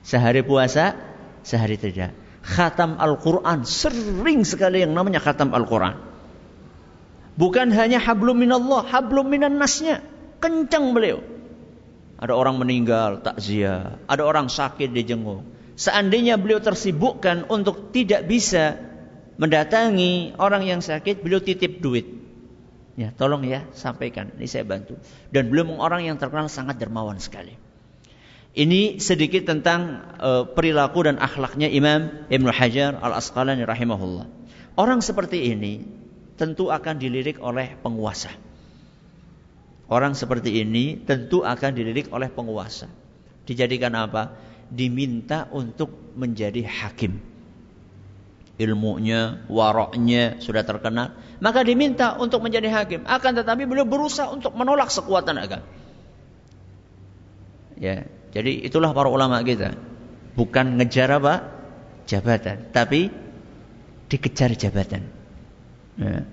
Sehari 0.06 0.46
puasa, 0.46 0.94
sehari 1.42 1.74
tidak. 1.74 2.14
Khatam 2.46 2.94
Al-Quran, 2.94 3.66
sering 3.66 4.46
sekali 4.46 4.86
yang 4.86 4.94
namanya 4.94 5.18
khatam 5.18 5.50
Al-Quran. 5.50 5.98
Bukan 7.34 7.74
hanya 7.74 7.98
hablum 7.98 8.38
minallah, 8.38 8.86
hablum 8.86 9.26
minan 9.26 9.58
nasnya. 9.58 9.98
Kencang 10.38 10.94
beliau. 10.94 11.26
Ada 12.16 12.32
orang 12.32 12.56
meninggal, 12.56 13.20
takziah. 13.20 14.00
Ada 14.08 14.24
orang 14.24 14.48
sakit 14.48 14.92
dijenguk. 14.92 15.44
Seandainya 15.76 16.40
beliau 16.40 16.56
tersibukkan 16.56 17.52
untuk 17.52 17.92
tidak 17.92 18.24
bisa 18.24 18.80
mendatangi 19.36 20.32
orang 20.40 20.64
yang 20.64 20.80
sakit, 20.80 21.20
beliau 21.20 21.44
titip 21.44 21.84
duit. 21.84 22.08
Ya, 22.96 23.12
tolong 23.12 23.44
ya, 23.44 23.68
sampaikan. 23.76 24.32
Ini 24.40 24.48
saya 24.48 24.64
bantu. 24.64 24.96
Dan 25.28 25.52
beliau 25.52 25.76
orang 25.76 26.08
yang 26.08 26.16
terkenal 26.16 26.48
sangat 26.48 26.80
dermawan 26.80 27.20
sekali. 27.20 27.52
Ini 28.56 28.96
sedikit 29.04 29.44
tentang 29.44 30.00
uh, 30.16 30.48
perilaku 30.48 31.04
dan 31.04 31.20
akhlaknya 31.20 31.68
Imam 31.68 32.24
Ibn 32.32 32.48
Hajar 32.48 32.96
Al-Asqalani 32.96 33.68
rahimahullah. 33.68 34.24
Orang 34.80 35.04
seperti 35.04 35.52
ini 35.52 35.84
tentu 36.40 36.72
akan 36.72 36.96
dilirik 36.96 37.36
oleh 37.44 37.76
penguasa. 37.84 38.32
Orang 39.86 40.18
seperti 40.18 40.66
ini 40.66 40.98
tentu 40.98 41.46
akan 41.46 41.70
dilirik 41.70 42.10
oleh 42.10 42.26
penguasa. 42.26 42.90
Dijadikan 43.46 43.94
apa? 43.94 44.34
Diminta 44.66 45.46
untuk 45.54 45.94
menjadi 46.18 46.66
hakim. 46.66 47.22
Ilmunya, 48.56 49.46
waroknya 49.46 50.42
sudah 50.42 50.66
terkenal. 50.66 51.14
Maka 51.38 51.62
diminta 51.62 52.18
untuk 52.18 52.42
menjadi 52.42 52.72
hakim. 52.72 53.06
Akan 53.06 53.38
tetapi 53.38 53.68
beliau 53.68 53.86
berusaha 53.86 54.26
untuk 54.32 54.58
menolak 54.58 54.90
sekuat 54.90 55.28
tenaga. 55.28 55.62
Ya, 57.76 58.08
jadi 58.32 58.66
itulah 58.66 58.90
para 58.96 59.06
ulama 59.06 59.38
kita. 59.44 59.76
Bukan 60.34 60.80
ngejar 60.80 61.14
apa? 61.20 61.46
Jabatan. 62.08 62.72
Tapi 62.72 63.12
dikejar 64.10 64.56
jabatan. 64.56 65.04
Ya. 66.00 66.24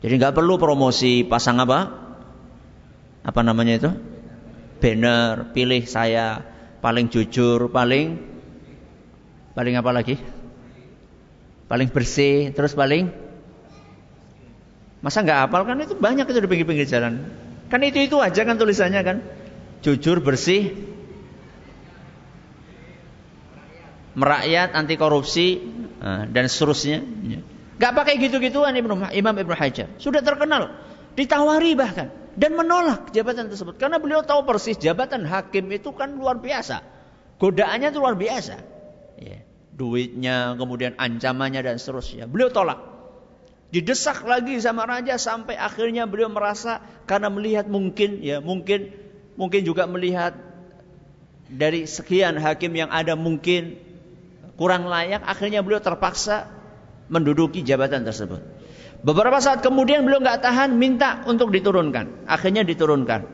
Jadi 0.00 0.12
nggak 0.16 0.36
perlu 0.36 0.60
promosi 0.60 1.24
pasang 1.24 1.60
apa? 1.60 2.09
Apa 3.20 3.40
namanya 3.44 3.74
itu? 3.76 3.90
Banner, 4.80 5.52
pilih 5.52 5.84
saya 5.84 6.40
paling 6.80 7.12
jujur, 7.12 7.68
paling 7.68 8.16
paling 9.52 9.74
apa 9.76 9.90
lagi? 9.92 10.16
Paling 11.68 11.92
bersih, 11.92 12.50
terus 12.56 12.72
paling 12.72 13.12
Masa 15.00 15.24
nggak 15.24 15.48
hafal 15.48 15.64
kan 15.64 15.80
itu 15.80 15.96
banyak 15.96 16.28
itu 16.28 16.38
di 16.44 16.48
pinggir-pinggir 16.48 16.84
jalan. 16.84 17.24
Kan 17.72 17.80
itu 17.80 18.04
itu 18.04 18.20
aja 18.20 18.44
kan 18.44 18.60
tulisannya 18.60 19.00
kan. 19.00 19.16
Jujur, 19.80 20.20
bersih, 20.20 20.76
merakyat, 24.12 24.76
anti 24.76 25.00
korupsi 25.00 25.56
eh, 26.04 26.22
dan 26.28 26.52
seterusnya. 26.52 27.00
Gak 27.80 27.96
pakai 27.96 28.20
gitu-gituan 28.20 28.76
Imam 28.76 29.00
Ibnu 29.40 29.56
Hajar. 29.56 29.88
Sudah 29.96 30.20
terkenal, 30.20 30.68
ditawari 31.16 31.72
bahkan 31.72 32.12
dan 32.40 32.56
menolak 32.56 33.12
jabatan 33.12 33.52
tersebut 33.52 33.76
karena 33.76 34.00
beliau 34.00 34.24
tahu 34.24 34.48
persis 34.48 34.80
jabatan 34.80 35.28
hakim 35.28 35.68
itu 35.68 35.92
kan 35.92 36.16
luar 36.16 36.40
biasa. 36.40 36.80
Godaannya 37.36 37.92
itu 37.92 38.00
luar 38.00 38.16
biasa. 38.16 38.56
Ya. 39.20 39.44
Duitnya, 39.76 40.56
kemudian 40.56 40.96
ancamannya 40.96 41.60
dan 41.60 41.76
seterusnya. 41.76 42.24
Beliau 42.24 42.48
tolak. 42.48 42.80
Didesak 43.70 44.24
lagi 44.24 44.56
sama 44.58 44.88
raja 44.88 45.20
sampai 45.20 45.54
akhirnya 45.54 46.08
beliau 46.08 46.32
merasa 46.32 46.80
karena 47.04 47.28
melihat 47.30 47.68
mungkin 47.70 48.18
ya 48.24 48.42
mungkin 48.42 48.90
mungkin 49.38 49.60
juga 49.62 49.86
melihat 49.86 50.34
dari 51.46 51.84
sekian 51.86 52.40
hakim 52.40 52.72
yang 52.74 52.90
ada 52.90 53.14
mungkin 53.14 53.78
kurang 54.58 54.88
layak, 54.88 55.24
akhirnya 55.24 55.64
beliau 55.64 55.80
terpaksa 55.80 56.50
menduduki 57.08 57.64
jabatan 57.64 58.04
tersebut. 58.04 58.59
Beberapa 59.00 59.40
saat 59.40 59.64
kemudian 59.64 60.04
beliau 60.04 60.20
nggak 60.20 60.44
tahan, 60.44 60.76
minta 60.76 61.24
untuk 61.24 61.48
diturunkan. 61.48 62.28
Akhirnya 62.28 62.60
diturunkan 62.64 63.24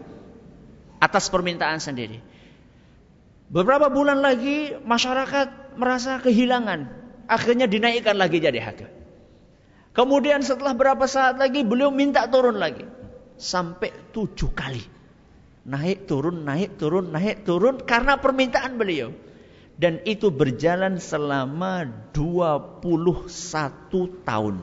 atas 1.03 1.27
permintaan 1.29 1.83
sendiri. 1.83 2.23
Beberapa 3.51 3.91
bulan 3.91 4.23
lagi 4.23 4.75
masyarakat 4.75 5.79
merasa 5.79 6.19
kehilangan, 6.23 6.87
akhirnya 7.27 7.67
dinaikkan 7.67 8.15
lagi 8.15 8.39
jadi 8.43 8.59
hakim. 8.63 8.91
Kemudian 9.95 10.43
setelah 10.43 10.75
berapa 10.77 11.07
saat 11.09 11.39
lagi 11.39 11.63
beliau 11.67 11.91
minta 11.91 12.27
turun 12.31 12.59
lagi, 12.59 12.85
sampai 13.39 13.91
tujuh 14.15 14.51
kali 14.55 14.97
naik 15.67 16.07
turun 16.07 16.47
naik 16.47 16.79
turun 16.79 17.11
naik 17.11 17.43
turun 17.43 17.83
karena 17.83 18.23
permintaan 18.23 18.79
beliau 18.79 19.11
dan 19.77 19.99
itu 20.07 20.31
berjalan 20.31 20.97
selama 21.03 21.85
21 22.15 22.81
tahun. 24.25 24.57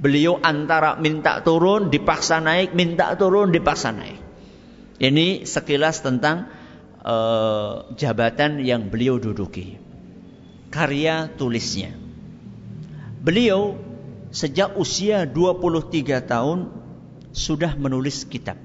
Beliau 0.00 0.40
antara 0.40 0.96
minta 0.96 1.44
turun, 1.44 1.92
dipaksa 1.92 2.40
naik, 2.40 2.72
minta 2.72 3.12
turun, 3.20 3.52
dipaksa 3.52 3.92
naik. 3.92 4.16
Ini 4.96 5.44
sekilas 5.44 6.00
tentang 6.00 6.48
uh, 7.04 7.88
jabatan 8.00 8.64
yang 8.64 8.88
beliau 8.88 9.20
duduki. 9.20 9.76
Karya 10.72 11.28
tulisnya. 11.36 11.92
Beliau 13.20 13.76
sejak 14.32 14.80
usia 14.80 15.28
23 15.28 16.24
tahun 16.24 16.72
sudah 17.36 17.76
menulis 17.76 18.24
kitab. 18.24 18.56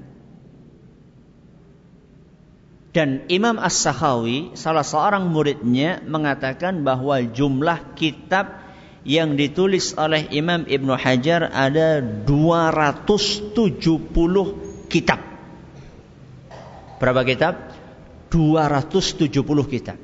Dan 2.95 3.28
Imam 3.28 3.60
As-Sakhawi, 3.60 4.56
salah 4.56 4.88
seorang 4.88 5.28
muridnya, 5.28 6.00
mengatakan 6.08 6.88
bahwa 6.88 7.19
jumlah 7.19 7.91
kitab 8.00 8.64
yang 9.06 9.38
ditulis 9.38 9.94
oleh 9.96 10.26
Imam 10.34 10.65
Ibn 10.65 10.89
Hajar 10.98 11.54
ada 11.54 12.02
270 12.02 13.54
kitab. 14.89 15.22
Berapa 16.98 17.22
kitab? 17.22 17.54
270 18.34 19.30
kitab. 19.70 19.98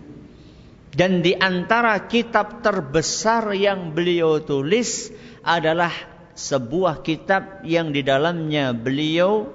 Dan 0.92 1.26
di 1.26 1.34
antara 1.34 1.98
kitab 2.06 2.62
terbesar 2.62 3.58
yang 3.58 3.90
beliau 3.96 4.38
tulis 4.44 5.10
adalah 5.42 5.92
sebuah 6.38 7.02
kitab 7.02 7.66
yang 7.66 7.90
di 7.90 8.06
dalamnya 8.06 8.76
beliau 8.76 9.50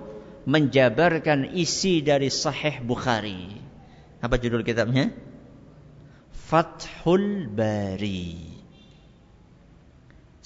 menjabarkan 0.49 1.55
isi 1.55 2.03
dari 2.03 2.33
Sahih 2.33 2.83
Bukhari. 2.83 3.63
Apa 4.19 4.41
judul 4.41 4.65
kitabnya? 4.65 5.13
Fathul 6.33 7.53
Bari. 7.53 8.56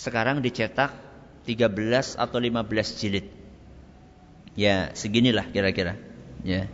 Sekarang 0.01 0.41
dicetak 0.41 0.97
13 1.45 2.17
atau 2.17 2.39
15 2.41 2.97
jilid. 2.97 3.29
Ya, 4.57 4.97
seginilah 4.97 5.53
kira-kira. 5.53 6.01
Ya. 6.41 6.73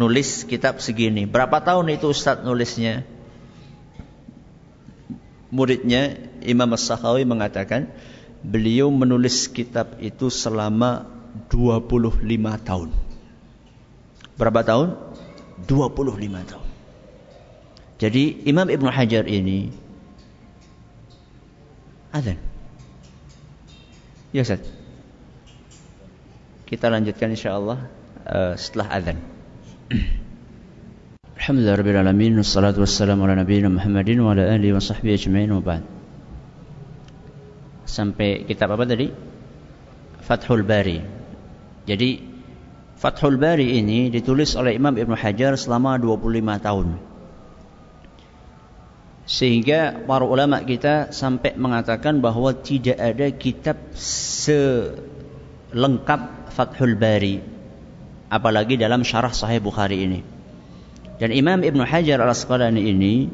Nulis 0.00 0.48
kitab 0.48 0.80
segini. 0.80 1.28
Berapa 1.28 1.60
tahun 1.60 1.92
itu 1.92 2.08
Ustadz 2.08 2.48
nulisnya? 2.48 3.04
Muridnya 5.52 6.16
Imam 6.40 6.72
As-Sakhawi 6.72 7.28
mengatakan 7.28 7.92
beliau 8.40 8.88
menulis 8.88 9.44
kitab 9.52 10.00
itu 10.00 10.32
selama 10.32 11.04
25 11.52 12.24
tahun. 12.64 12.88
Berapa 14.40 14.60
tahun? 14.64 14.96
25 15.68 16.48
tahun. 16.48 16.68
Jadi 18.00 18.24
Imam 18.48 18.72
Ibn 18.72 18.88
Hajar 18.88 19.28
ini 19.28 19.87
azan. 22.12 22.38
Ya 24.32 24.44
Ustaz. 24.44 24.60
Kita 26.68 26.92
lanjutkan 26.92 27.32
insyaallah 27.32 27.78
uh, 28.28 28.52
setelah 28.60 28.88
azan. 28.92 29.18
Alhamdulillah 31.38 31.80
rabbil 31.80 32.36
wassalatu 32.44 32.84
wassalamu 32.84 33.24
ala 33.24 33.40
nabiyina 33.40 33.72
Muhammadin 33.72 34.20
wa 34.20 34.36
ala 34.36 34.52
alihi 34.52 34.76
wa 34.76 34.84
sahbihi 34.84 35.16
ajma'in 35.16 35.48
wa 35.48 35.64
ba'd. 35.64 35.80
Sampai 37.88 38.44
kitab 38.44 38.76
apa 38.76 38.84
tadi? 38.84 39.08
Fathul 40.20 40.60
Bari. 40.60 41.00
Jadi 41.88 42.20
Fathul 43.00 43.40
Bari 43.40 43.80
ini 43.80 44.12
ditulis 44.12 44.52
oleh 44.60 44.76
Imam 44.76 44.92
Ibn 44.92 45.16
Hajar 45.16 45.56
selama 45.56 45.96
25 45.96 46.60
tahun. 46.60 47.07
Sehingga 49.28 50.08
para 50.08 50.24
ulama 50.24 50.64
kita 50.64 51.12
sampai 51.12 51.52
mengatakan 51.60 52.24
bahwa 52.24 52.48
tidak 52.56 52.96
ada 52.96 53.28
kitab 53.28 53.76
selengkap 53.92 55.28
Fathul 56.48 56.96
Bari 56.96 57.44
apalagi 58.32 58.80
dalam 58.80 59.04
syarah 59.04 59.36
Sahih 59.36 59.60
Bukhari 59.60 60.00
ini. 60.08 60.24
Dan 61.20 61.36
Imam 61.36 61.60
Ibn 61.60 61.84
Hajar 61.84 62.24
Al-Asqalani 62.24 62.88
ini 62.88 63.28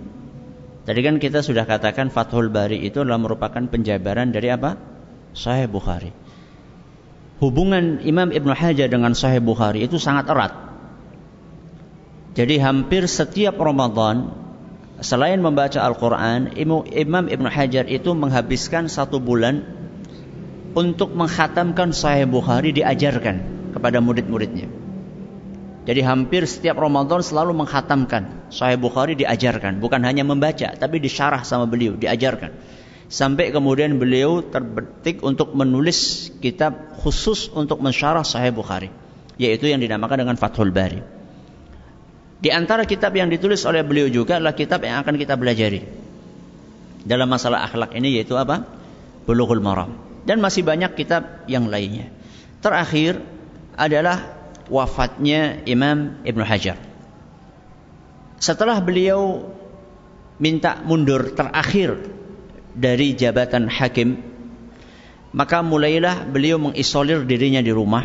tadi 0.83 0.99
kan 0.99 1.23
kita 1.23 1.47
sudah 1.47 1.63
katakan 1.63 2.11
Fathul 2.11 2.51
Bari 2.51 2.83
itu 2.83 3.07
adalah 3.07 3.23
merupakan 3.23 3.63
penjabaran 3.63 4.35
dari 4.35 4.51
apa? 4.51 4.75
Sahih 5.31 5.71
Bukhari. 5.71 6.11
Hubungan 7.39 8.03
Imam 8.03 8.35
Ibn 8.35 8.51
Hajar 8.51 8.91
dengan 8.91 9.15
Sahih 9.15 9.39
Bukhari 9.39 9.87
itu 9.87 10.03
sangat 10.03 10.27
erat. 10.27 10.59
Jadi 12.35 12.59
hampir 12.59 13.07
setiap 13.07 13.55
Ramadan 13.63 14.44
selain 15.03 15.43
membaca 15.43 15.83
Al-Quran, 15.83 16.55
Imam 16.59 17.27
Ibn 17.27 17.47
Hajar 17.51 17.89
itu 17.91 18.15
menghabiskan 18.15 18.87
satu 18.87 19.19
bulan 19.19 19.65
untuk 20.75 21.15
menghatamkan 21.15 21.95
Sahih 21.95 22.27
Bukhari 22.27 22.75
diajarkan 22.75 23.71
kepada 23.75 23.99
murid-muridnya. 24.03 24.67
Jadi 25.85 26.01
hampir 26.01 26.49
setiap 26.49 26.81
Ramadan 26.81 27.21
selalu 27.21 27.53
menghatamkan 27.55 28.49
Sahih 28.51 28.81
Bukhari 28.81 29.15
diajarkan, 29.15 29.79
bukan 29.79 30.01
hanya 30.03 30.27
membaca, 30.27 30.75
tapi 30.75 30.99
disyarah 30.99 31.47
sama 31.47 31.71
beliau, 31.71 31.95
diajarkan. 31.95 32.55
Sampai 33.07 33.53
kemudian 33.53 34.01
beliau 34.01 34.41
terbetik 34.43 35.21
untuk 35.21 35.53
menulis 35.53 36.33
kitab 36.41 36.99
khusus 36.99 37.53
untuk 37.53 37.79
mensyarah 37.85 38.25
Sahih 38.25 38.51
Bukhari, 38.51 38.89
yaitu 39.37 39.69
yang 39.71 39.79
dinamakan 39.79 40.25
dengan 40.27 40.37
Fathul 40.41 40.73
Bari. 40.73 41.14
Di 42.45 42.53
antara 42.53 42.85
kitab 42.85 43.17
yang 43.17 43.33
ditulis 43.33 43.65
oleh 43.65 43.81
beliau 43.81 44.05
juga 44.13 44.37
adalah 44.37 44.53
kitab 44.53 44.85
yang 44.85 45.01
akan 45.01 45.17
kita 45.17 45.33
belajari 45.33 45.81
dalam 47.09 47.25
masalah 47.25 47.65
akhlak 47.65 47.97
ini 47.97 48.21
yaitu 48.21 48.37
apa? 48.37 48.69
Bulughul 49.25 49.65
Maram. 49.65 49.97
Dan 50.29 50.45
masih 50.45 50.61
banyak 50.61 50.93
kitab 50.93 51.49
yang 51.49 51.73
lainnya. 51.73 52.13
Terakhir 52.61 53.25
adalah 53.81 54.45
wafatnya 54.69 55.65
Imam 55.65 56.21
Ibn 56.21 56.41
Hajar. 56.45 56.77
Setelah 58.37 58.77
beliau 58.85 59.49
minta 60.37 60.85
mundur 60.85 61.33
terakhir 61.33 61.97
dari 62.77 63.17
jabatan 63.17 63.73
hakim, 63.73 64.21
maka 65.33 65.65
mulailah 65.65 66.29
beliau 66.29 66.61
mengisolir 66.61 67.25
dirinya 67.25 67.65
di 67.65 67.73
rumah, 67.73 68.05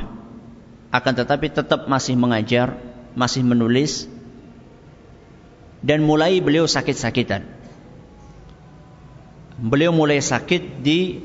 akan 0.96 1.14
tetapi 1.28 1.52
tetap 1.52 1.92
masih 1.92 2.16
mengajar, 2.16 2.80
masih 3.20 3.44
menulis, 3.44 4.08
dan 5.80 6.04
mulai 6.04 6.44
beliau 6.44 6.68
sakit-sakitan. 6.68 7.44
Beliau 9.60 9.92
mulai 9.92 10.24
sakit 10.24 10.84
di 10.84 11.20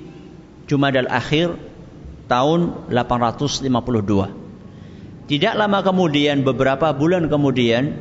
Jumadal 0.67 1.07
Akhir 1.07 1.55
tahun 2.27 2.91
852. 2.91 3.71
Tidak 5.25 5.55
lama 5.55 5.81
kemudian, 5.81 6.43
beberapa 6.43 6.91
bulan 6.93 7.31
kemudian, 7.31 7.95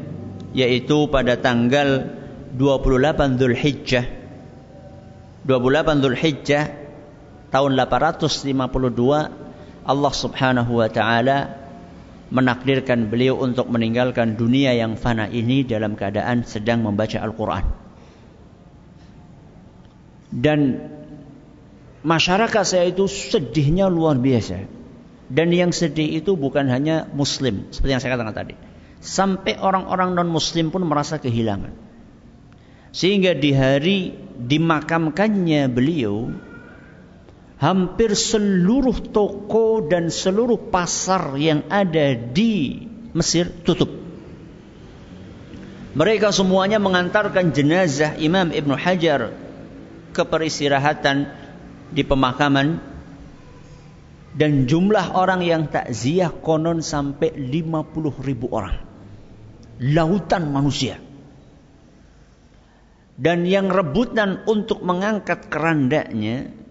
yaitu 0.58 1.08
pada 1.08 1.38
tanggal 1.38 2.18
28 2.58 3.38
Dhul 3.40 3.56
Hijjah, 3.58 4.06
28 5.46 6.02
Dhul 6.02 6.18
Hijjah 6.18 6.66
tahun 7.54 7.78
852, 7.78 8.34
Allah 9.84 10.14
Subhanahu 10.16 10.80
wa 10.80 10.90
taala 10.90 11.63
menakdirkan 12.32 13.12
beliau 13.12 13.40
untuk 13.42 13.68
meninggalkan 13.68 14.40
dunia 14.40 14.72
yang 14.78 14.96
fana 14.96 15.28
ini 15.28 15.68
dalam 15.68 16.00
keadaan 16.00 16.48
sedang 16.48 16.86
membaca 16.86 17.20
Al-Qur'an. 17.20 17.66
Dan 20.34 20.90
masyarakat 22.02 22.64
saya 22.66 22.90
itu 22.90 23.06
sedihnya 23.06 23.92
luar 23.92 24.18
biasa. 24.18 24.66
Dan 25.34 25.50
yang 25.50 25.74
sedih 25.74 26.20
itu 26.22 26.38
bukan 26.38 26.70
hanya 26.70 27.10
muslim, 27.10 27.70
seperti 27.74 27.92
yang 27.96 28.02
saya 28.04 28.14
katakan 28.18 28.36
tadi. 28.36 28.56
Sampai 29.04 29.58
orang-orang 29.60 30.16
non-muslim 30.16 30.70
pun 30.70 30.86
merasa 30.86 31.18
kehilangan. 31.18 31.74
Sehingga 32.94 33.34
di 33.34 33.52
hari 33.52 34.14
dimakamkannya 34.38 35.66
beliau, 35.74 36.30
hampir 37.64 38.12
seluruh 38.12 39.00
toko 39.16 39.88
dan 39.88 40.12
seluruh 40.12 40.68
pasar 40.68 41.40
yang 41.40 41.64
ada 41.72 42.12
di 42.12 42.84
Mesir 43.16 43.48
tutup. 43.64 43.88
Mereka 45.96 46.36
semuanya 46.36 46.84
mengantarkan 46.84 47.56
jenazah 47.56 48.20
Imam 48.20 48.52
Ibn 48.52 48.72
Hajar 48.76 49.32
ke 50.12 50.24
peristirahatan 50.28 51.30
di 51.94 52.04
pemakaman 52.04 52.84
dan 54.34 54.66
jumlah 54.66 55.14
orang 55.14 55.46
yang 55.46 55.70
takziah 55.70 56.34
konon 56.34 56.84
sampai 56.84 57.32
50 57.32 58.28
ribu 58.28 58.52
orang. 58.52 58.82
Lautan 59.80 60.52
manusia. 60.52 61.00
Dan 63.14 63.46
yang 63.46 63.70
rebutan 63.70 64.42
untuk 64.50 64.82
mengangkat 64.82 65.54
kerandanya 65.54 66.63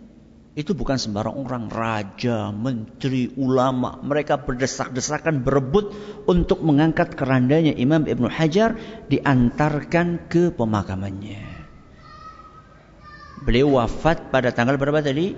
itu 0.53 0.77
bukan 0.77 1.01
sembarang 1.01 1.33
orang, 1.33 1.73
raja, 1.73 2.53
menteri, 2.53 3.33
ulama. 3.41 3.97
Mereka 4.05 4.45
berdesak-desakan 4.45 5.41
berebut 5.41 5.97
untuk 6.29 6.61
mengangkat 6.61 7.17
kerandanya 7.17 7.73
Imam 7.73 8.05
Ibn 8.05 8.29
Hajar 8.29 8.77
diantarkan 9.09 10.29
ke 10.29 10.53
pemakamannya. 10.53 11.41
Beliau 13.49 13.81
wafat 13.81 14.29
pada 14.29 14.53
tanggal 14.53 14.77
berapa 14.77 15.01
tadi? 15.01 15.33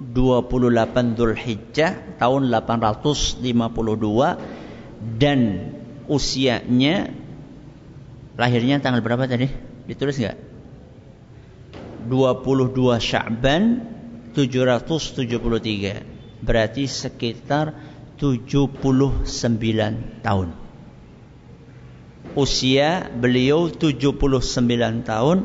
28 0.00 1.18
Dhul 1.18 1.36
Hijjah 1.36 2.16
tahun 2.16 2.48
852 2.48 3.42
dan 5.18 5.40
usianya 6.08 7.10
lahirnya 8.38 8.78
tanggal 8.78 9.02
berapa 9.02 9.26
tadi? 9.26 9.50
Ditulis 9.90 10.16
enggak? 10.22 10.38
22 12.06 12.96
Sya'ban 12.96 13.62
773. 14.48 16.40
Berarti 16.40 16.88
sekitar 16.88 17.76
79 18.16 19.20
tahun. 20.20 20.48
Usia 22.36 23.08
beliau 23.10 23.72
79 23.72 25.02
tahun 25.02 25.38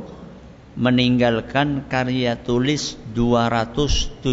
meninggalkan 0.76 1.88
karya 1.88 2.36
tulis 2.36 3.00
270 3.16 4.28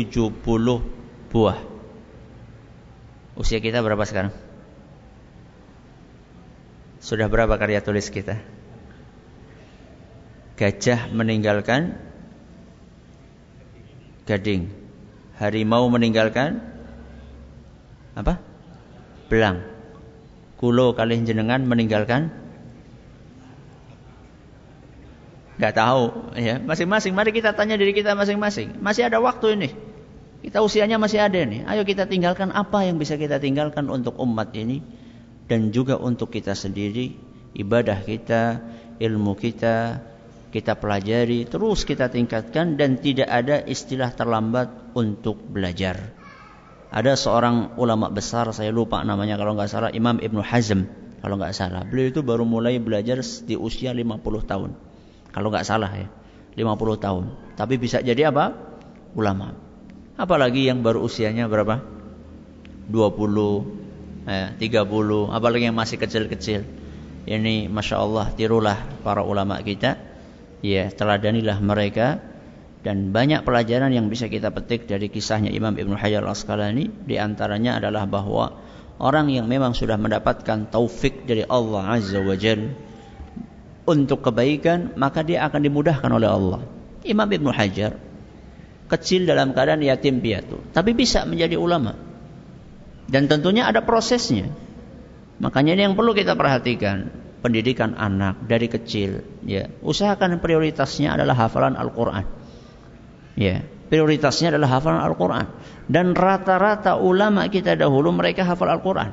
buah. 1.33 1.59
Usia 3.39 3.63
kita 3.63 3.81
berapa 3.81 4.05
sekarang? 4.05 4.35
Sudah 7.01 7.31
berapa 7.31 7.57
karya 7.57 7.81
tulis 7.81 8.13
kita? 8.13 8.37
Gajah 10.59 11.09
meninggalkan 11.11 12.12
gading. 14.29 14.71
Harimau 15.39 15.89
meninggalkan 15.91 16.63
apa? 18.15 18.39
Belang. 19.27 19.65
Kulo 20.61 20.95
kali 20.95 21.19
jenengan 21.27 21.67
meninggalkan 21.67 22.43
Gak 25.63 25.79
tahu 25.79 26.35
ya. 26.35 26.59
Masing-masing 26.59 27.15
mari 27.15 27.31
kita 27.31 27.55
tanya 27.55 27.79
diri 27.79 27.95
kita 27.95 28.19
masing-masing. 28.19 28.83
Masih 28.83 29.07
ada 29.07 29.23
waktu 29.23 29.55
ini. 29.55 29.71
Kita 30.43 30.59
usianya 30.59 30.99
masih 30.99 31.23
ada 31.23 31.39
nih. 31.39 31.63
Ayo 31.71 31.87
kita 31.87 32.11
tinggalkan 32.11 32.51
apa 32.51 32.83
yang 32.83 32.99
bisa 32.99 33.15
kita 33.15 33.39
tinggalkan 33.39 33.87
untuk 33.87 34.19
umat 34.19 34.51
ini 34.59 34.83
dan 35.47 35.71
juga 35.71 36.03
untuk 36.03 36.35
kita 36.35 36.59
sendiri, 36.59 37.15
ibadah 37.55 38.03
kita, 38.03 38.59
ilmu 38.99 39.39
kita, 39.39 40.03
kita 40.53 40.77
pelajari, 40.77 41.49
terus 41.49 41.89
kita 41.89 42.13
tingkatkan 42.13 42.77
dan 42.77 43.01
tidak 43.01 43.27
ada 43.27 43.65
istilah 43.65 44.13
terlambat 44.13 44.93
untuk 44.93 45.41
belajar. 45.41 46.13
Ada 46.93 47.17
seorang 47.17 47.81
ulama 47.81 48.13
besar, 48.13 48.53
saya 48.53 48.69
lupa 48.69 49.01
namanya 49.01 49.41
kalau 49.41 49.57
nggak 49.57 49.71
salah, 49.73 49.91
Imam 49.97 50.21
Ibnu 50.21 50.45
Hazm 50.45 50.85
kalau 51.25 51.41
nggak 51.41 51.57
salah. 51.57 51.89
Beliau 51.89 52.13
itu 52.13 52.21
baru 52.21 52.45
mulai 52.45 52.77
belajar 52.77 53.25
di 53.49 53.57
usia 53.57 53.97
50 53.97 54.21
tahun. 54.45 54.77
Kalau 55.33 55.49
nggak 55.49 55.65
salah 55.65 55.89
ya, 55.89 56.13
50 56.59 57.01
tahun. 57.01 57.25
Tapi 57.57 57.81
bisa 57.81 58.05
jadi 58.05 58.29
apa? 58.29 58.53
Ulama. 59.17 59.57
Apalagi 60.21 60.69
yang 60.69 60.85
baru 60.85 61.01
usianya 61.01 61.49
berapa? 61.49 61.81
20, 62.93 63.65
eh, 64.29 64.53
30, 64.61 65.33
apalagi 65.33 65.65
yang 65.71 65.79
masih 65.79 65.97
kecil-kecil. 65.97 66.67
Ini 67.25 67.71
Masya 67.71 67.97
Allah 68.03 68.29
tirulah 68.35 68.77
para 69.01 69.25
ulama 69.25 69.57
kita. 69.63 70.12
Ya, 70.63 70.89
teladanilah 70.95 71.59
mereka 71.59 72.23
dan 72.87 73.11
banyak 73.11 73.43
pelajaran 73.47 73.91
yang 73.91 74.07
bisa 74.07 74.27
kita 74.27 74.51
petik 74.55 74.87
dari 74.87 75.11
kisahnya 75.11 75.51
Imam 75.51 75.75
Ibn 75.75 75.95
Hajar 75.99 76.23
al-Asqalani 76.23 77.07
di 77.07 77.19
antaranya 77.19 77.83
adalah 77.83 78.07
bahwa 78.07 78.63
orang 79.03 79.31
yang 79.31 79.51
memang 79.51 79.75
sudah 79.75 79.99
mendapatkan 79.99 80.71
taufik 80.71 81.27
dari 81.27 81.43
Allah 81.47 81.99
Azza 81.99 82.23
wa 82.23 82.35
Jalla 82.39 82.75
untuk 83.87 84.23
kebaikan 84.23 84.95
maka 84.95 85.27
dia 85.27 85.43
akan 85.47 85.61
dimudahkan 85.63 86.11
oleh 86.11 86.31
Allah. 86.31 86.61
Imam 87.03 87.27
Ibn 87.27 87.47
Hajar 87.51 87.99
kecil 88.87 89.27
dalam 89.27 89.57
keadaan 89.57 89.83
yatim 89.83 90.23
piatu, 90.23 90.63
tapi 90.71 90.95
bisa 90.95 91.27
menjadi 91.27 91.59
ulama. 91.59 91.97
Dan 93.11 93.27
tentunya 93.27 93.67
ada 93.67 93.83
prosesnya. 93.83 94.47
Makanya 95.43 95.75
ini 95.75 95.83
yang 95.91 95.97
perlu 95.99 96.15
kita 96.15 96.39
perhatikan, 96.39 97.11
pendidikan 97.43 97.99
anak 97.99 98.47
dari 98.47 98.71
kecil, 98.71 99.21
ya. 99.43 99.69
Usahakan 99.83 100.39
prioritasnya 100.39 101.19
adalah 101.19 101.35
hafalan 101.35 101.75
Al-Qur'an. 101.75 102.25
Ya, 103.35 103.67
prioritasnya 103.91 104.55
adalah 104.55 104.79
hafalan 104.79 105.03
Al-Qur'an. 105.03 105.47
Dan 105.91 106.15
rata-rata 106.15 106.97
ulama 106.97 107.51
kita 107.51 107.75
dahulu 107.75 108.15
mereka 108.15 108.47
hafal 108.47 108.71
Al-Qur'an. 108.71 109.13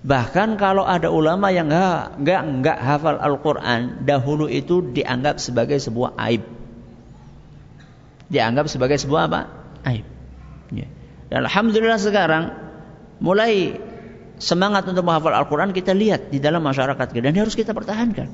Bahkan 0.00 0.56
kalau 0.56 0.88
ada 0.88 1.12
ulama 1.12 1.52
yang 1.52 1.68
enggak 1.68 2.16
enggak, 2.16 2.42
enggak 2.46 2.78
hafal 2.78 3.18
Al-Qur'an, 3.20 4.06
dahulu 4.06 4.48
itu 4.48 4.80
dianggap 4.80 5.36
sebagai 5.42 5.76
sebuah 5.76 6.16
aib 6.16 6.60
dianggap 8.30 8.70
sebagai 8.70 8.96
sebuah 8.96 9.26
apa? 9.26 9.40
Aib. 9.84 10.06
Ya. 10.70 10.86
Dan 11.28 11.50
alhamdulillah 11.50 11.98
sekarang 11.98 12.54
mulai 13.18 13.76
semangat 14.40 14.88
untuk 14.88 15.04
menghafal 15.04 15.36
Al-Quran 15.36 15.70
kita 15.76 15.92
lihat 15.92 16.32
di 16.32 16.40
dalam 16.40 16.64
masyarakat 16.64 17.06
kita 17.12 17.30
dan 17.30 17.36
harus 17.36 17.54
kita 17.54 17.76
pertahankan. 17.76 18.28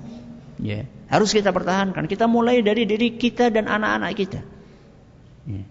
Ya. 0.62 0.88
Harus 1.12 1.34
kita 1.36 1.52
pertahankan. 1.52 2.08
Kita 2.08 2.24
mulai 2.30 2.64
dari 2.64 2.88
diri 2.88 3.18
kita 3.18 3.52
dan 3.52 3.68
anak-anak 3.68 4.10
kita. 4.16 4.40
Ya. 5.44 5.62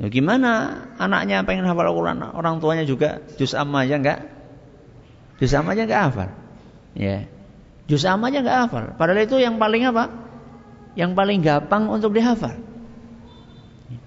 Ya, 0.00 0.08
gimana 0.08 0.80
anaknya 0.96 1.44
pengen 1.44 1.68
hafal 1.68 1.92
Al-Quran, 1.92 2.24
orang 2.32 2.56
tuanya 2.64 2.88
juga 2.88 3.20
juz 3.36 3.52
amma 3.52 3.84
aja 3.84 4.00
enggak? 4.00 4.24
Juz 5.36 5.52
amma 5.52 5.76
aja 5.76 5.84
enggak 5.84 6.02
hafal. 6.08 6.28
Ya. 6.96 7.28
Juz 7.84 8.08
amma 8.08 8.32
aja 8.32 8.40
enggak 8.40 8.58
hafal. 8.64 8.84
Padahal 8.96 9.28
itu 9.28 9.36
yang 9.36 9.60
paling 9.60 9.84
apa? 9.84 10.08
Yang 10.96 11.12
paling 11.12 11.38
gampang 11.44 11.84
untuk 11.92 12.16
dihafal. 12.16 12.56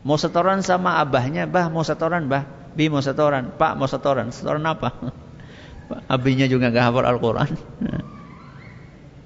Mau 0.01 0.17
setoran 0.17 0.65
sama 0.65 0.97
abahnya, 0.97 1.45
bah 1.45 1.69
mau 1.69 1.85
setoran, 1.85 2.25
bah. 2.25 2.49
Bi 2.73 2.89
mau 2.89 3.05
setoran, 3.05 3.53
pak 3.53 3.77
mau 3.77 3.85
setoran. 3.85 4.33
Setoran 4.33 4.65
apa? 4.65 4.89
Abinya 6.07 6.47
juga 6.47 6.71
nggak 6.71 6.85
hafal 6.89 7.05
Al-Quran. 7.05 7.49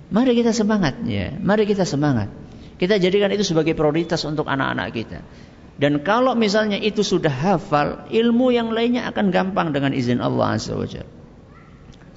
Mari 0.08 0.32
kita 0.40 0.56
semangat, 0.56 1.04
ya. 1.04 1.36
Mari 1.36 1.68
kita 1.68 1.84
semangat. 1.84 2.32
Kita 2.78 2.96
jadikan 3.02 3.34
itu 3.34 3.44
sebagai 3.44 3.74
prioritas 3.76 4.24
untuk 4.24 4.48
anak-anak 4.48 4.88
kita. 4.94 5.20
Dan 5.78 6.02
kalau 6.02 6.34
misalnya 6.34 6.80
itu 6.82 7.06
sudah 7.06 7.30
hafal, 7.30 8.10
ilmu 8.10 8.50
yang 8.50 8.74
lainnya 8.74 9.06
akan 9.10 9.30
gampang 9.30 9.74
dengan 9.76 9.94
izin 9.94 10.18
Allah 10.24 10.58
Azza 10.58 10.74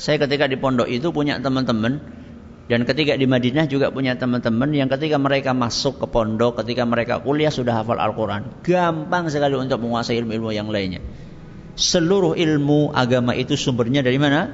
Saya 0.00 0.16
ketika 0.16 0.48
di 0.48 0.56
pondok 0.56 0.88
itu 0.88 1.12
punya 1.12 1.36
teman-teman 1.36 2.00
dan 2.70 2.86
ketika 2.86 3.18
di 3.18 3.26
Madinah 3.26 3.66
juga 3.66 3.90
punya 3.90 4.14
teman-teman 4.14 4.70
yang 4.70 4.86
ketika 4.86 5.18
mereka 5.18 5.50
masuk 5.52 5.98
ke 5.98 6.06
pondok, 6.06 6.62
ketika 6.62 6.86
mereka 6.86 7.18
kuliah 7.18 7.50
sudah 7.50 7.82
hafal 7.82 7.98
Al-Quran. 7.98 8.62
Gampang 8.62 9.26
sekali 9.26 9.58
untuk 9.58 9.82
menguasai 9.82 10.16
ilmu-ilmu 10.22 10.54
yang 10.54 10.70
lainnya. 10.70 11.02
Seluruh 11.78 12.34
ilmu 12.34 12.90
agama 12.92 13.34
itu 13.34 13.54
sumbernya 13.54 14.02
dari 14.02 14.18
mana? 14.18 14.50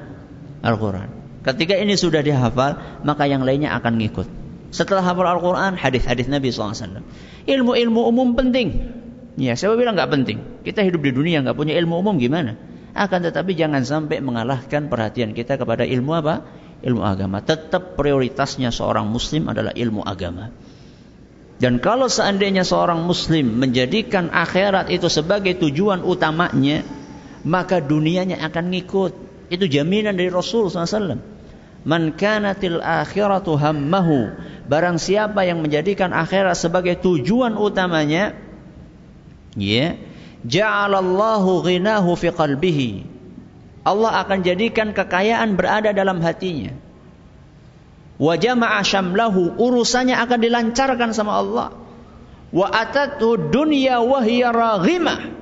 Al-Quran. 0.61 1.09
Ketika 1.45 1.79
ini 1.79 1.95
sudah 1.95 2.19
dihafal, 2.19 3.01
maka 3.07 3.23
yang 3.25 3.47
lainnya 3.47 3.71
akan 3.79 3.97
ngikut. 4.01 4.27
Setelah 4.75 4.99
hafal 4.99 5.27
Al-Quran, 5.27 5.79
hadis-hadis 5.79 6.27
Nabi 6.27 6.51
SAW. 6.51 7.01
Ilmu-ilmu 7.47 8.01
umum 8.03 8.35
penting. 8.35 8.91
Ya, 9.39 9.55
saya 9.55 9.77
bilang 9.79 9.95
nggak 9.95 10.11
penting. 10.11 10.37
Kita 10.67 10.83
hidup 10.83 11.05
di 11.05 11.15
dunia 11.15 11.45
nggak 11.45 11.55
punya 11.55 11.77
ilmu 11.79 12.03
umum 12.03 12.19
gimana? 12.19 12.59
Akan 12.97 13.21
tetapi 13.23 13.53
jangan 13.53 13.85
sampai 13.85 14.19
mengalahkan 14.19 14.89
perhatian 14.89 15.31
kita 15.37 15.55
kepada 15.55 15.85
ilmu 15.85 16.11
apa? 16.17 16.35
ilmu 16.83 17.01
agama. 17.01 17.41
Tetap 17.41 17.97
prioritasnya 17.97 18.69
seorang 18.69 19.09
muslim 19.09 19.49
adalah 19.49 19.73
ilmu 19.73 20.05
agama. 20.05 20.53
Dan 21.57 21.81
kalau 21.81 22.05
seandainya 22.05 22.61
seorang 22.61 23.01
muslim 23.01 23.57
menjadikan 23.57 24.29
akhirat 24.29 24.93
itu 24.93 25.09
sebagai 25.09 25.57
tujuan 25.57 26.05
utamanya, 26.05 26.85
maka 27.47 27.79
dunianya 27.79 28.43
akan 28.43 28.75
ngikut. 28.75 29.13
Itu 29.47 29.71
jaminan 29.71 30.19
dari 30.19 30.27
Rasul 30.27 30.67
SAW. 30.67 31.23
Man 31.87 32.19
kanatil 32.19 32.83
akhiratu 32.83 33.55
hammahu. 33.55 34.35
Barang 34.67 34.99
siapa 34.99 35.47
yang 35.47 35.63
menjadikan 35.63 36.11
akhirat 36.11 36.59
sebagai 36.59 36.99
tujuan 36.99 37.55
utamanya, 37.55 38.35
ya, 39.55 39.95
ja'alallahu 40.43 41.63
ghinahu 41.63 42.19
fi 42.19 42.27
qalbihi 42.35 42.91
Allah 43.87 44.19
akan 44.27 44.43
jadikan 44.43 44.91
kekayaan 44.91 45.55
berada 45.55 45.95
dalam 45.95 46.19
hatinya. 46.19 46.75
Wa 48.19 48.35
jama'a 48.35 48.83
syamlahu 48.83 49.55
urusannya 49.55 50.19
akan 50.19 50.39
dilancarkan 50.43 51.15
sama 51.15 51.39
Allah. 51.39 51.71
Wa 52.51 52.67
atatu 52.67 53.39
dunya 53.39 54.03
wa 54.03 54.19
hiya 54.19 54.51
raghimah. 54.51 55.36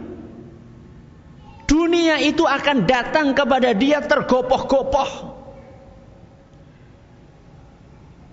Dunia 1.66 2.22
itu 2.22 2.46
akan 2.46 2.86
datang 2.86 3.34
kepada 3.34 3.74
dia 3.74 4.02
tergopoh-gopoh. 4.06 5.34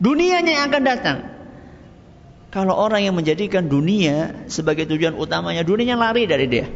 Dunianya 0.03 0.53
yang 0.53 0.64
akan 0.68 0.83
datang. 0.85 1.18
Kalau 2.53 2.76
orang 2.76 3.01
yang 3.01 3.16
menjadikan 3.16 3.64
dunia 3.64 4.45
sebagai 4.53 4.85
tujuan 4.85 5.16
utamanya, 5.16 5.64
dunianya 5.64 5.97
lari 5.97 6.28
dari 6.28 6.47
dia. 6.51 6.68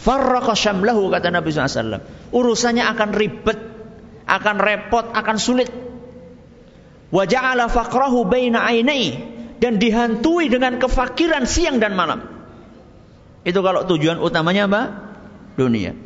Farraqa 0.00 0.54
syamlahu 0.54 1.10
kata 1.10 1.28
Nabi 1.34 1.50
SAW. 1.50 2.00
Urusannya 2.30 2.86
akan 2.86 3.10
ribet, 3.12 3.58
akan 4.24 4.56
repot, 4.56 5.10
akan 5.12 5.36
sulit. 5.36 5.68
Wa 7.10 7.26
ja'ala 7.26 7.66
faqrahu 7.66 8.24
baina 8.30 8.62
ainai 8.64 9.18
dan 9.60 9.76
dihantui 9.76 10.48
dengan 10.48 10.78
kefakiran 10.80 11.44
siang 11.44 11.82
dan 11.82 11.92
malam. 11.98 12.39
Itu 13.44 13.64
kalau 13.64 13.88
tujuan 13.88 14.20
utamanya 14.20 14.68
apa? 14.68 14.82
Dunia. 15.56 15.96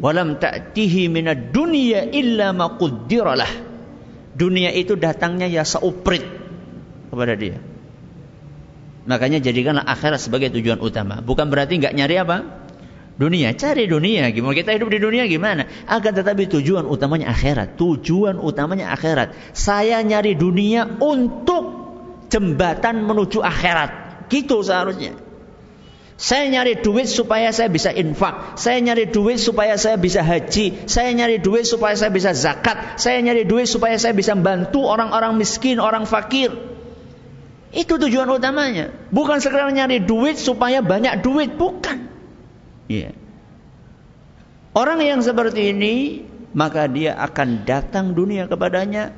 Walam 0.00 0.42
ta'tihi 0.42 1.06
minad 1.06 1.54
dunya 1.54 2.10
illa 2.10 2.50
ma 2.50 2.74
Dunia 4.34 4.74
itu 4.74 4.98
datangnya 4.98 5.46
ya 5.46 5.62
seuprit 5.62 6.26
kepada 7.12 7.38
dia. 7.38 7.62
Makanya 9.06 9.38
jadikanlah 9.38 9.86
akhirat 9.86 10.18
sebagai 10.18 10.50
tujuan 10.58 10.82
utama. 10.82 11.22
Bukan 11.22 11.46
berarti 11.52 11.78
nggak 11.78 11.94
nyari 11.94 12.16
apa? 12.18 12.36
dunia, 13.14 13.54
cari 13.54 13.86
dunia. 13.86 14.30
Gimana 14.34 14.54
kita 14.58 14.74
hidup 14.74 14.90
di 14.90 14.98
dunia 14.98 15.24
gimana? 15.30 15.70
Akan 15.86 16.12
tetapi 16.14 16.50
tujuan 16.50 16.86
utamanya 16.86 17.30
akhirat. 17.30 17.78
Tujuan 17.78 18.42
utamanya 18.42 18.90
akhirat. 18.90 19.54
Saya 19.54 20.02
nyari 20.02 20.34
dunia 20.34 20.98
untuk 20.98 21.64
jembatan 22.30 23.06
menuju 23.06 23.38
akhirat. 23.38 24.26
Gitu 24.26 24.66
seharusnya. 24.66 25.14
Saya 26.14 26.46
nyari 26.46 26.78
duit 26.78 27.10
supaya 27.10 27.50
saya 27.50 27.66
bisa 27.66 27.90
infak. 27.90 28.54
Saya 28.54 28.78
nyari 28.78 29.10
duit 29.10 29.42
supaya 29.42 29.74
saya 29.74 29.98
bisa 29.98 30.22
haji. 30.22 30.86
Saya 30.86 31.10
nyari 31.10 31.42
duit 31.42 31.66
supaya 31.66 31.98
saya 31.98 32.14
bisa 32.14 32.30
zakat. 32.30 33.02
Saya 33.02 33.18
nyari 33.18 33.42
duit 33.42 33.66
supaya 33.66 33.98
saya 33.98 34.14
bisa 34.14 34.38
bantu 34.38 34.86
orang-orang 34.86 35.34
miskin, 35.34 35.82
orang 35.82 36.06
fakir. 36.06 36.54
Itu 37.74 37.98
tujuan 37.98 38.30
utamanya. 38.30 38.94
Bukan 39.10 39.42
sekedar 39.42 39.66
nyari 39.74 40.06
duit 40.06 40.38
supaya 40.38 40.78
banyak 40.78 41.18
duit. 41.18 41.58
Bukan. 41.58 42.06
Ya. 42.86 43.10
Orang 44.70 45.02
yang 45.02 45.18
seperti 45.18 45.74
ini 45.74 46.22
maka 46.54 46.86
dia 46.86 47.18
akan 47.18 47.66
datang 47.66 48.14
dunia 48.14 48.46
kepadanya 48.46 49.10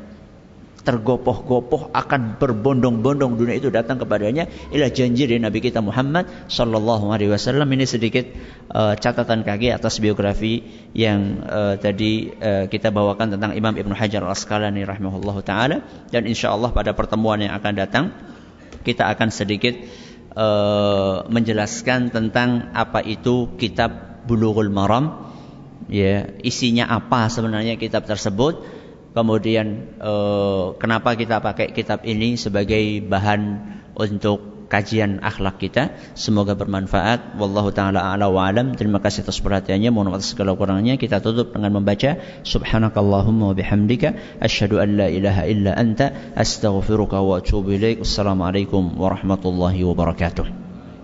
tergopoh-gopoh 0.86 1.90
akan 1.90 2.38
berbondong-bondong 2.38 3.34
dunia 3.34 3.58
itu 3.58 3.74
datang 3.74 3.98
kepadanya. 3.98 4.46
Ialah 4.70 4.94
janji 4.94 5.26
dari 5.26 5.42
Nabi 5.42 5.58
kita 5.58 5.82
Muhammad 5.82 6.30
sallallahu 6.46 7.10
alaihi 7.10 7.34
wasallam. 7.34 7.66
Ini 7.74 7.90
sedikit 7.90 8.30
uh, 8.70 8.94
catatan 8.94 9.42
kaki 9.42 9.74
atas 9.74 9.98
biografi 9.98 10.62
yang 10.94 11.42
uh, 11.42 11.74
tadi 11.74 12.30
uh, 12.30 12.70
kita 12.70 12.94
bawakan 12.94 13.34
tentang 13.34 13.58
Imam 13.58 13.74
Ibnu 13.74 13.98
Hajar 13.98 14.22
Al-Asqalani 14.22 14.86
rahimahullahu 14.86 15.42
taala. 15.42 15.82
Dan 16.14 16.30
insyaallah 16.30 16.70
pada 16.70 16.94
pertemuan 16.94 17.42
yang 17.42 17.58
akan 17.58 17.72
datang 17.74 18.04
kita 18.86 19.10
akan 19.10 19.34
sedikit 19.34 19.74
uh, 20.38 21.26
menjelaskan 21.26 22.14
tentang 22.14 22.70
apa 22.78 23.02
itu 23.02 23.58
kitab 23.58 24.22
Bulughul 24.30 24.70
Maram. 24.70 25.34
Ya 25.90 26.30
isinya 26.46 26.86
apa 26.90 27.26
sebenarnya 27.26 27.74
kitab 27.74 28.06
tersebut 28.06 28.75
Kemudian 29.16 29.96
eh, 29.96 30.66
kenapa 30.76 31.16
kita 31.16 31.40
pakai 31.40 31.72
kitab 31.72 32.04
ini 32.04 32.36
sebagai 32.36 33.00
bahan 33.00 33.40
untuk 33.96 34.56
kajian 34.68 35.22
akhlak 35.22 35.62
kita. 35.62 35.94
Semoga 36.18 36.58
bermanfaat. 36.58 37.38
Wallahu 37.38 37.70
taala 37.72 38.02
a'la 38.02 38.28
wa 38.28 38.44
alam. 38.44 38.74
Terima 38.74 38.98
kasih 39.00 39.24
atas 39.24 39.38
perhatiannya. 39.40 39.90
Mohon 39.94 40.18
maaf 40.18 40.26
segala 40.26 40.58
kurangnya. 40.58 40.98
Kita 40.98 41.22
tutup 41.22 41.54
dengan 41.54 41.80
membaca 41.80 42.18
subhanakallahumma 42.42 43.54
wa 43.54 43.54
bihamdika 43.56 44.42
asyhadu 44.42 44.82
an 44.82 45.00
la 45.00 45.08
ilaha 45.08 45.48
illa 45.48 45.72
anta 45.72 46.12
astaghfiruka 46.34 47.22
wa 47.22 47.40
atubu 47.40 47.78
ilaik. 47.78 48.04
Assalamualaikum 48.04 48.98
warahmatullahi 48.98 49.86
wabarakatuh. 49.86 50.65